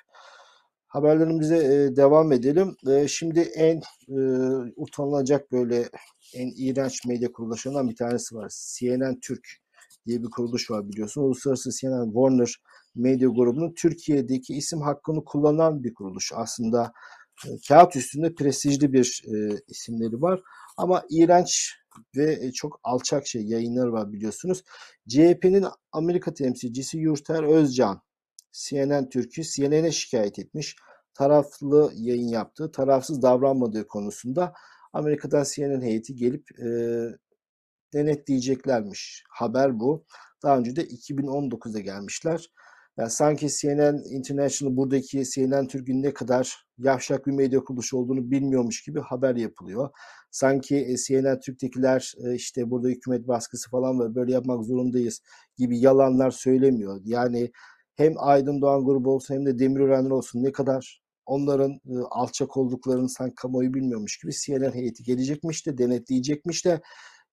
Haberlerimize 0.96 1.56
e, 1.56 1.96
devam 1.96 2.32
edelim. 2.32 2.76
E, 2.90 3.08
şimdi 3.08 3.40
en 3.40 3.76
e, 4.08 4.18
utanılacak 4.76 5.52
böyle 5.52 5.88
en 6.34 6.52
iğrenç 6.56 7.04
medya 7.06 7.32
kuruluşlarından 7.32 7.90
bir 7.90 7.96
tanesi 7.96 8.34
var. 8.34 8.52
CNN 8.78 9.20
Türk 9.20 9.48
diye 10.06 10.22
bir 10.22 10.30
kuruluş 10.30 10.70
var 10.70 10.88
biliyorsun. 10.88 11.22
Uluslararası 11.22 11.70
CNN 11.70 12.04
Warner 12.04 12.54
Medya 12.94 13.28
Grubu'nun 13.28 13.74
Türkiye'deki 13.74 14.54
isim 14.54 14.80
hakkını 14.80 15.24
kullanan 15.24 15.84
bir 15.84 15.94
kuruluş. 15.94 16.32
Aslında 16.34 16.92
kağıt 17.68 17.96
üstünde 17.96 18.34
prestijli 18.34 18.92
bir 18.92 19.24
e, 19.26 19.60
isimleri 19.68 20.22
var. 20.22 20.40
Ama 20.76 21.02
iğrenç 21.10 21.72
ve 22.16 22.52
çok 22.52 22.80
alçak 22.82 23.26
şey 23.26 23.42
yayınlar 23.42 23.86
var 23.86 24.12
biliyorsunuz. 24.12 24.62
CHP'nin 25.08 25.64
Amerika 25.92 26.34
temsilcisi 26.34 26.98
Yurter 26.98 27.42
Özcan 27.42 28.00
CNN 28.52 29.08
Türk'ü 29.08 29.42
CNN'e 29.42 29.92
şikayet 29.92 30.38
etmiş. 30.38 30.76
Taraflı 31.18 31.92
yayın 31.94 32.28
yaptığı, 32.28 32.72
tarafsız 32.72 33.22
davranmadığı 33.22 33.86
konusunda 33.86 34.52
Amerika'dan 34.92 35.44
CNN 35.54 35.82
heyeti 35.82 36.16
gelip 36.16 36.60
e, 36.60 36.68
denetleyeceklermiş. 37.94 39.24
Haber 39.30 39.80
bu. 39.80 40.04
Daha 40.42 40.58
önce 40.58 40.76
de 40.76 40.84
2019'da 40.84 41.80
gelmişler. 41.80 42.50
Yani 42.98 43.10
sanki 43.10 43.48
CNN 43.60 44.02
International 44.10 44.76
buradaki 44.76 45.24
CNN 45.24 45.66
Türk'ün 45.66 46.02
ne 46.02 46.14
kadar 46.14 46.66
yavşak 46.78 47.26
bir 47.26 47.32
medya 47.32 47.60
kuruluşu 47.64 47.96
olduğunu 47.96 48.30
bilmiyormuş 48.30 48.82
gibi 48.82 49.00
haber 49.00 49.36
yapılıyor. 49.36 49.90
Sanki 50.30 50.96
CNN 51.06 51.40
Türk'tekiler 51.40 52.14
işte 52.34 52.70
burada 52.70 52.88
hükümet 52.88 53.28
baskısı 53.28 53.70
falan 53.70 53.98
var 53.98 54.14
böyle 54.14 54.32
yapmak 54.32 54.64
zorundayız 54.64 55.20
gibi 55.56 55.78
yalanlar 55.78 56.30
söylemiyor. 56.30 57.00
Yani 57.04 57.50
hem 57.94 58.14
Aydın 58.18 58.60
Doğan 58.60 58.84
grubu 58.84 59.14
olsun 59.14 59.34
hem 59.34 59.46
de 59.46 59.58
Demirörenler 59.58 60.10
olsun 60.10 60.42
ne 60.42 60.52
kadar 60.52 61.05
onların 61.26 61.72
e, 61.72 61.98
alçak 62.10 62.56
olduklarını 62.56 63.08
sanki 63.08 63.34
kamuoyu 63.34 63.74
bilmiyormuş 63.74 64.18
gibi 64.18 64.32
CNN 64.32 64.72
heyeti 64.72 65.02
gelecekmiş 65.02 65.66
de 65.66 65.78
denetleyecekmiş 65.78 66.64
de 66.64 66.80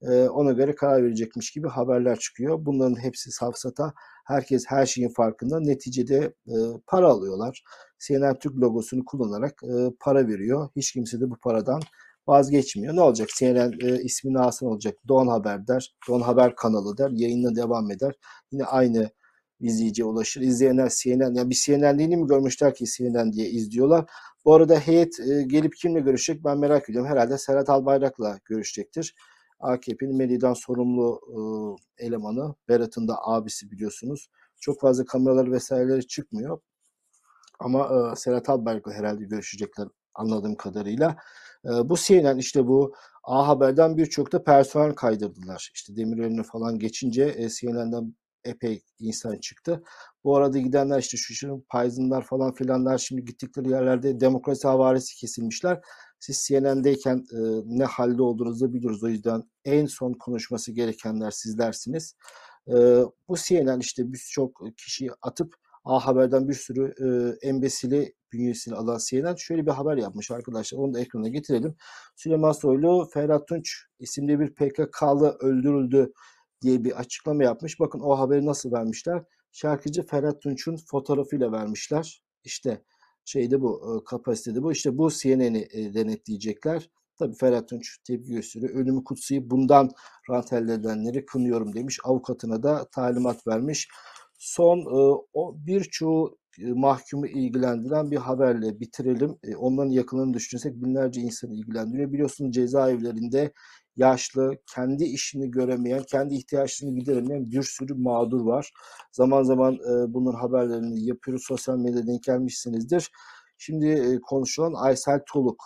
e, 0.02 0.30
ona 0.30 0.52
göre 0.52 0.76
karar 0.76 1.04
verecekmiş 1.04 1.52
gibi 1.52 1.68
haberler 1.68 2.20
çıkıyor. 2.20 2.66
Bunların 2.66 3.04
hepsi 3.04 3.32
safsata. 3.32 3.94
Herkes 4.26 4.64
her 4.68 4.86
şeyin 4.86 5.10
farkında. 5.10 5.60
Neticede 5.60 6.34
e, 6.48 6.56
para 6.88 7.08
alıyorlar. 7.08 7.64
CNN 8.08 8.40
Türk 8.40 8.56
logosunu 8.58 9.06
kullanarak 9.06 9.64
e, 9.64 9.92
para 10.00 10.28
veriyor. 10.28 10.70
Hiç 10.76 10.92
kimse 10.92 11.22
de 11.22 11.30
bu 11.30 11.36
paradan 11.44 11.82
vazgeçmiyor. 12.28 12.96
Ne 12.96 13.02
olacak? 13.02 13.30
CNN 13.38 13.74
e, 13.82 14.04
ismini 14.04 14.40
alsın 14.40 14.66
olacak. 14.66 14.96
Doğan 15.08 15.28
Haber 15.28 15.68
der. 15.68 15.96
Doğan 16.08 16.22
Haber 16.22 16.56
kanalı 16.56 16.98
der. 16.98 17.10
Yayınına 17.14 17.56
devam 17.56 17.92
eder. 17.92 18.14
Yine 18.52 18.66
aynı 18.66 19.10
izleyiciye 19.64 20.06
ulaşır. 20.06 20.42
İzleyenler 20.42 20.92
CNN, 20.96 21.36
yani 21.36 21.50
bir 21.50 21.56
CNN'liğini 21.56 22.18
mi 22.18 22.28
görmüşler 22.28 22.76
ki 22.76 22.86
CNN 22.86 23.34
diye 23.34 23.50
izliyorlar. 23.50 24.06
Bu 24.46 24.54
arada 24.54 24.80
heyet 24.80 25.20
e, 25.20 25.44
gelip 25.44 25.76
kimle 25.76 26.00
görüşecek 26.00 26.44
ben 26.44 26.58
merak 26.58 26.90
ediyorum. 26.90 27.12
Herhalde 27.12 27.38
Serhat 27.38 27.70
Albayrak'la 27.70 28.40
görüşecektir. 28.46 29.16
AKP'nin 29.60 30.18
medyadan 30.18 30.54
sorumlu 30.54 31.20
e, 32.00 32.06
elemanı. 32.06 32.56
Berat'ın 32.70 33.08
da 33.08 33.16
abisi 33.24 33.72
biliyorsunuz. 33.72 34.30
Çok 34.62 34.80
fazla 34.80 35.06
kameralar 35.06 35.52
vesaireleri 35.52 36.08
çıkmıyor. 36.08 36.60
Ama 37.60 38.12
e, 38.12 38.16
Serhat 38.16 38.50
Albayrak'la 38.50 38.94
herhalde 38.94 39.24
görüşecekler 39.24 39.88
anladığım 40.16 40.56
kadarıyla. 40.56 41.18
E, 41.66 41.70
bu 41.70 41.96
CNN 41.98 42.38
işte 42.38 42.68
bu 42.68 42.94
A 43.24 43.48
Haber'den 43.48 43.98
birçok 43.98 44.32
da 44.32 44.44
personel 44.44 44.96
kaydırdılar. 44.96 45.72
İşte 45.74 45.96
Demirel'ini 45.96 46.44
falan 46.44 46.80
geçince 46.80 47.36
e, 47.38 47.50
CNN'den 47.50 48.16
epey 48.46 48.84
insan 49.00 49.38
çıktı. 49.38 49.84
Bu 50.24 50.38
arada 50.38 50.60
gidenler 50.60 51.00
işte 51.00 51.18
şu 51.18 51.34
şunun 51.34 51.66
Payzınlar 51.70 52.26
falan 52.26 52.54
filanlar 52.54 52.98
şimdi 52.98 53.26
gittikleri 53.26 53.70
yerlerde 53.70 54.20
demokrasi 54.20 54.68
havarisi 54.68 55.16
kesilmişler. 55.16 55.82
Siz 56.20 56.46
CNN'deyken 56.48 57.18
e, 57.18 57.38
ne 57.66 57.86
halde 57.86 58.22
olduğunuzu 58.22 58.74
biliyoruz. 58.74 59.04
O 59.04 59.08
yüzden 59.08 59.44
en 59.66 59.86
son 59.86 60.14
konuşması 60.14 60.72
gerekenler 60.72 61.32
sizlersiniz. 61.32 62.16
E, 62.68 62.74
bu 63.28 63.36
CNN 63.38 63.80
işte 63.80 64.14
birçok 64.14 64.62
kişiyi 64.78 65.12
atıp 65.22 65.56
A 65.86 66.06
Haber'den 66.06 66.48
bir 66.48 66.54
sürü 66.54 66.94
e, 67.00 67.48
embesili 67.48 68.14
bünyesini 68.34 68.76
alan 68.76 69.00
CNN 69.10 69.36
şöyle 69.36 69.66
bir 69.66 69.72
haber 69.72 69.98
yapmış 69.98 70.32
arkadaşlar. 70.32 70.80
Onu 70.80 70.94
da 70.94 71.00
ekrana 71.00 71.28
getirelim. 71.28 71.76
Süleyman 72.16 72.52
Soylu, 72.52 73.10
Ferhat 73.14 73.48
Tunç 73.48 73.86
isimli 74.00 74.40
bir 74.40 74.54
PKK'lı 74.54 75.38
öldürüldü 75.40 76.12
diye 76.64 76.84
bir 76.84 77.00
açıklama 77.00 77.44
yapmış. 77.44 77.80
Bakın 77.80 78.00
o 78.00 78.20
haberi 78.20 78.46
nasıl 78.46 78.72
vermişler? 78.72 79.24
Şarkıcı 79.52 80.06
Ferhat 80.06 80.42
Tunç'un 80.42 80.78
fotoğrafıyla 80.88 81.52
vermişler. 81.52 82.24
İşte 82.44 82.82
şeyde 83.26 83.62
bu 83.62 83.82
e, 84.02 84.04
kapasitede 84.04 84.64
bu. 84.64 84.72
İşte 84.72 84.98
bu 84.98 85.12
CNN'i 85.12 85.68
e, 85.72 85.94
denetleyecekler. 85.94 86.90
Tabii 87.20 87.36
Ferhat 87.36 87.70
Tunç 87.70 87.98
tepki 88.08 88.32
gösteriyor. 88.32 88.76
Ölümü 88.76 89.04
kutsayıp 89.04 89.52
bundan 89.52 89.90
rant 90.30 90.54
edenleri 90.54 91.26
kınıyorum 91.26 91.74
demiş. 91.76 92.00
Avukatına 92.04 92.64
da 92.64 92.88
talimat 92.92 93.48
vermiş. 93.48 93.88
Son 94.38 94.80
e, 94.80 95.20
birçoğu 95.68 96.38
mahkumu 96.60 97.28
ilgilendiren 97.28 98.12
bir 98.12 98.18
haberle 98.18 98.80
bitirelim. 98.80 99.38
Onların 99.58 99.92
yakınını 99.92 100.34
düşünsek 100.34 100.76
binlerce 100.76 101.22
insanı 101.22 101.54
ilgilendiriyor. 101.54 102.12
Biliyorsunuz 102.12 102.52
cezaevlerinde 102.52 103.52
yaşlı, 103.96 104.58
kendi 104.76 105.04
işini 105.04 105.52
göremeyen, 105.52 106.04
kendi 106.04 106.36
ihtiyaçlarını 106.36 107.00
gideremeyen 107.00 107.52
bir 107.52 107.64
sürü 107.64 107.94
mağdur 107.94 108.42
var. 108.42 108.72
Zaman 109.12 109.44
zaman 109.44 109.74
e, 109.74 110.14
bunun 110.14 110.34
haberlerini 110.34 111.06
yapıyoruz. 111.06 111.44
Sosyal 111.48 111.78
medyada 111.78 112.08
denk 112.08 112.24
gelmişsinizdir. 112.24 113.12
Şimdi 113.58 113.88
e, 113.88 114.20
konuşulan 114.22 114.74
Aysel 114.74 115.20
Toluk. 115.28 115.64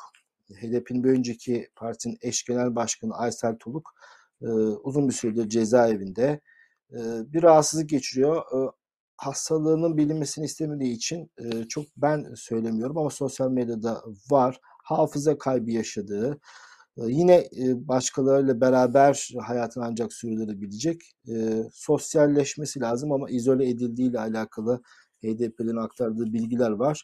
HDP'nin 0.61 1.03
bir 1.03 1.09
önceki 1.09 1.67
partinin 1.75 2.17
eş 2.21 2.43
genel 2.43 2.75
başkanı 2.75 3.13
Aysel 3.17 3.57
Toluk 3.59 3.93
e, 4.41 4.47
uzun 4.83 5.07
bir 5.07 5.13
süredir 5.13 5.49
cezaevinde 5.49 6.41
e, 6.91 6.99
bir 7.33 7.43
rahatsızlık 7.43 7.89
geçiriyor. 7.89 8.37
E, 8.37 8.71
hastalığının 9.17 9.97
bilinmesini 9.97 10.45
istemediği 10.45 10.93
için 10.93 11.31
e, 11.37 11.63
çok 11.63 11.85
ben 11.97 12.33
söylemiyorum 12.35 12.97
ama 12.97 13.09
sosyal 13.09 13.51
medyada 13.51 14.03
var. 14.31 14.59
Hafıza 14.83 15.37
kaybı 15.37 15.71
yaşadığı, 15.71 16.39
Yine 16.97 17.49
başkalarıyla 17.75 18.61
beraber 18.61 19.29
hayatını 19.39 19.85
ancak 19.85 20.13
sürdürebilecek. 20.13 21.01
Sosyalleşmesi 21.71 22.79
lazım 22.79 23.11
ama 23.11 23.29
izole 23.29 23.69
edildiği 23.69 24.09
ile 24.09 24.19
alakalı 24.19 24.81
HDP'nin 25.23 25.75
aktardığı 25.75 26.33
bilgiler 26.33 26.69
var. 26.69 27.03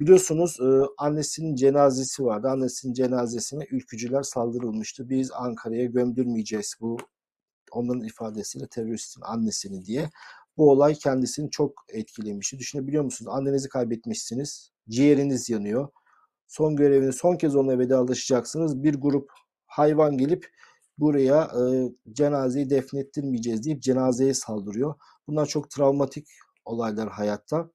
Biliyorsunuz 0.00 0.58
annesinin 0.98 1.54
cenazesi 1.54 2.24
vardı. 2.24 2.48
Annesinin 2.48 2.92
cenazesine 2.92 3.64
ülkücüler 3.70 4.22
saldırılmıştı. 4.22 5.08
Biz 5.08 5.30
Ankara'ya 5.32 5.84
gömdürmeyeceğiz 5.84 6.74
bu 6.80 6.96
onların 7.72 8.04
ifadesiyle 8.04 8.66
teröristin 8.66 9.22
annesini 9.24 9.84
diye. 9.84 10.10
Bu 10.56 10.70
olay 10.70 10.94
kendisini 10.94 11.50
çok 11.50 11.72
etkilemişti. 11.88 12.58
Düşünebiliyor 12.58 13.04
musunuz? 13.04 13.32
Annenizi 13.34 13.68
kaybetmişsiniz. 13.68 14.70
Ciğeriniz 14.88 15.50
yanıyor 15.50 15.88
son 16.48 16.76
görevini 16.76 17.12
son 17.12 17.36
kez 17.36 17.56
onunla 17.56 17.78
vedalaşacaksınız. 17.78 18.82
Bir 18.82 18.94
grup 18.94 19.30
hayvan 19.66 20.18
gelip 20.18 20.46
buraya 20.98 21.42
e, 21.42 21.62
cenazeyi 22.12 22.70
defnettirmeyeceğiz 22.70 23.64
deyip 23.64 23.82
cenazeye 23.82 24.34
saldırıyor. 24.34 24.94
Bunlar 25.28 25.46
çok 25.46 25.70
travmatik 25.70 26.26
olaylar 26.64 27.08
hayatta. 27.08 27.70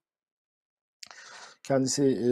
Kendisi 1.63 2.03
e, 2.03 2.27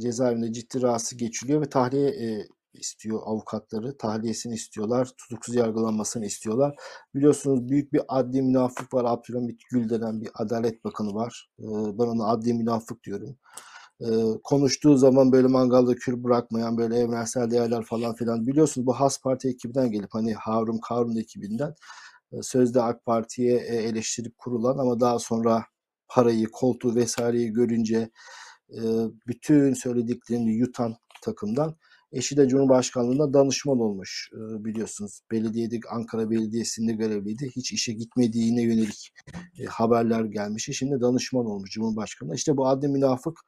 cezaevinde 0.00 0.52
ciddi 0.52 0.82
rahatsız 0.82 1.18
geçiriyor 1.18 1.60
ve 1.60 1.68
tahliye 1.68 2.08
e, 2.08 2.46
istiyor 2.74 3.20
avukatları. 3.24 3.96
Tahliyesini 3.96 4.54
istiyorlar. 4.54 5.08
Tutuksuz 5.18 5.54
yargılanmasını 5.54 6.26
istiyorlar. 6.26 6.76
Biliyorsunuz 7.14 7.68
büyük 7.68 7.92
bir 7.92 8.02
adli 8.08 8.42
münafık 8.42 8.94
var. 8.94 9.04
Abdülhamit 9.04 9.60
Gül 9.70 9.88
denen 9.88 10.20
bir 10.20 10.30
adalet 10.34 10.84
bakanı 10.84 11.14
var. 11.14 11.50
E, 11.58 11.64
ben 11.98 12.04
ona 12.04 12.26
adli 12.26 12.54
münafık 12.54 13.04
diyorum 13.04 13.36
konuştuğu 14.44 14.96
zaman 14.96 15.32
böyle 15.32 15.46
mangalda 15.46 15.94
kül 15.94 16.24
bırakmayan 16.24 16.78
böyle 16.78 16.96
evrensel 16.96 17.50
değerler 17.50 17.84
falan 17.84 18.14
filan 18.14 18.46
biliyorsunuz 18.46 18.86
bu 18.86 18.92
Has 18.92 19.20
Parti 19.20 19.48
ekibinden 19.48 19.90
gelip 19.90 20.08
hani 20.14 20.34
Harun 20.34 20.80
Karun 20.88 21.16
ekibinden 21.16 21.74
sözde 22.42 22.82
AK 22.82 23.04
Parti'ye 23.06 23.56
e, 23.56 23.76
eleştirip 23.76 24.38
kurulan 24.38 24.78
ama 24.78 25.00
daha 25.00 25.18
sonra 25.18 25.64
parayı, 26.08 26.46
koltuğu 26.52 26.94
vesaireyi 26.94 27.52
görünce 27.52 28.10
bütün 29.26 29.74
söylediklerini 29.74 30.54
yutan 30.54 30.96
takımdan 31.22 31.76
eşi 32.12 32.36
de 32.36 32.48
Cumhurbaşkanlığında 32.48 33.32
danışman 33.34 33.80
olmuş 33.80 34.30
biliyorsunuz. 34.34 35.20
Belediyede 35.30 35.76
Ankara 35.90 36.30
Belediyesi'nde 36.30 36.92
görevliydi. 36.92 37.50
Hiç 37.56 37.72
işe 37.72 37.92
gitmediğine 37.92 38.62
yönelik 38.62 39.12
haberler 39.68 40.24
gelmişti. 40.24 40.74
Şimdi 40.74 41.00
danışman 41.00 41.46
olmuş 41.46 41.70
Cumhurbaşkanı. 41.70 42.34
İşte 42.34 42.56
bu 42.56 42.68
adli 42.68 42.88
münafık 42.88 43.40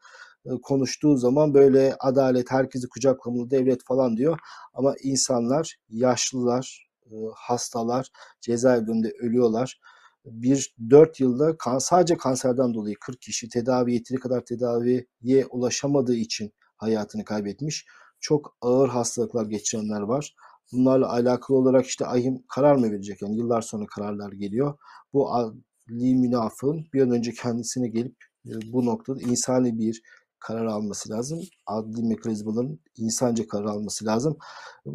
konuştuğu 0.62 1.16
zaman 1.16 1.54
böyle 1.54 1.96
adalet, 2.00 2.50
herkesi 2.50 2.88
kucaklamalı 2.88 3.50
devlet 3.50 3.84
falan 3.84 4.16
diyor. 4.16 4.38
Ama 4.74 4.94
insanlar, 5.02 5.76
yaşlılar, 5.88 6.88
hastalar 7.34 8.08
cezaevinde 8.40 9.12
ölüyorlar. 9.20 9.80
Bir 10.24 10.74
dört 10.90 11.20
yılda 11.20 11.56
kan, 11.56 11.78
sadece 11.78 12.16
kanserden 12.16 12.74
dolayı 12.74 12.94
40 13.00 13.20
kişi 13.20 13.48
tedavi 13.48 13.94
yeteri 13.94 14.18
kadar 14.18 14.44
tedaviye 14.44 15.46
ulaşamadığı 15.50 16.14
için 16.14 16.52
hayatını 16.76 17.24
kaybetmiş. 17.24 17.86
Çok 18.20 18.56
ağır 18.60 18.88
hastalıklar 18.88 19.46
geçirenler 19.46 20.00
var. 20.00 20.34
Bunlarla 20.72 21.12
alakalı 21.12 21.56
olarak 21.56 21.86
işte 21.86 22.06
ahim 22.06 22.44
karar 22.48 22.76
mı 22.76 22.92
verecek? 22.92 23.22
Yani 23.22 23.36
yıllar 23.36 23.62
sonra 23.62 23.86
kararlar 23.86 24.32
geliyor. 24.32 24.78
Bu 25.12 25.34
Ali 25.34 26.14
Münafık'ın 26.14 26.86
bir 26.92 27.02
an 27.02 27.10
önce 27.10 27.32
kendisine 27.32 27.88
gelip 27.88 28.16
bu 28.44 28.86
noktada 28.86 29.20
insani 29.20 29.78
bir 29.78 30.02
karar 30.46 30.66
alması 30.66 31.10
lazım. 31.10 31.40
Adli 31.66 32.02
mekanizmaların 32.02 32.78
insanca 32.96 33.48
karar 33.48 33.64
alması 33.64 34.06
lazım. 34.06 34.36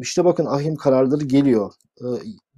İşte 0.00 0.24
bakın 0.24 0.46
ahim 0.46 0.76
kararları 0.76 1.24
geliyor. 1.24 1.72
Ee, 2.00 2.06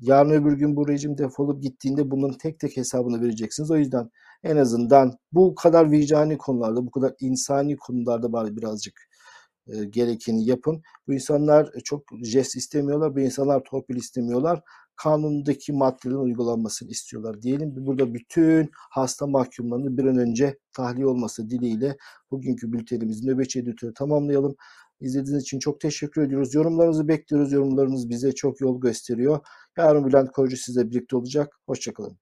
yarın 0.00 0.31
öbür 0.31 0.52
gün 0.52 0.76
bu 0.76 0.88
rejim 0.88 1.18
defolup 1.18 1.62
gittiğinde 1.62 2.11
bunun 2.11 2.33
tek 2.33 2.61
tek 2.61 2.76
hesabını 2.76 3.22
vereceksiniz. 3.22 3.70
O 3.70 3.76
yüzden 3.76 4.11
en 4.44 4.57
azından 4.57 5.18
bu 5.33 5.55
kadar 5.55 5.90
vicdani 5.90 6.38
konularda, 6.38 6.87
bu 6.87 6.90
kadar 6.90 7.14
insani 7.20 7.76
konularda 7.76 8.33
bari 8.33 8.57
birazcık 8.57 8.94
e, 9.66 9.85
gerekeni 9.85 10.44
yapın. 10.46 10.83
Bu 11.09 11.14
insanlar 11.14 11.70
çok 11.85 12.02
jest 12.22 12.57
istemiyorlar, 12.57 13.16
bu 13.16 13.20
insanlar 13.20 13.62
torpil 13.64 13.96
istemiyorlar 13.96 14.62
kanundaki 15.02 15.72
maddelerin 15.72 16.18
uygulanmasını 16.18 16.90
istiyorlar. 16.90 17.42
Diyelim 17.42 17.72
burada 17.76 18.14
bütün 18.14 18.70
hasta 18.90 19.26
mahkumlarının 19.26 19.98
bir 19.98 20.04
an 20.04 20.18
önce 20.18 20.58
tahliye 20.72 21.06
olması 21.06 21.50
dileğiyle 21.50 21.96
bugünkü 22.30 22.72
bültenimizin 22.72 23.28
nöbetçi 23.28 23.60
editörü 23.60 23.94
tamamlayalım. 23.94 24.56
İzlediğiniz 25.00 25.42
için 25.42 25.58
çok 25.58 25.80
teşekkür 25.80 26.22
ediyoruz. 26.22 26.54
Yorumlarınızı 26.54 27.08
bekliyoruz. 27.08 27.52
Yorumlarınız 27.52 28.10
bize 28.10 28.32
çok 28.32 28.60
yol 28.60 28.80
gösteriyor. 28.80 29.40
Yarın 29.76 30.06
Bülent 30.06 30.32
Korucu 30.32 30.56
sizle 30.56 30.90
birlikte 30.90 31.16
olacak. 31.16 31.58
Hoşçakalın. 31.66 32.18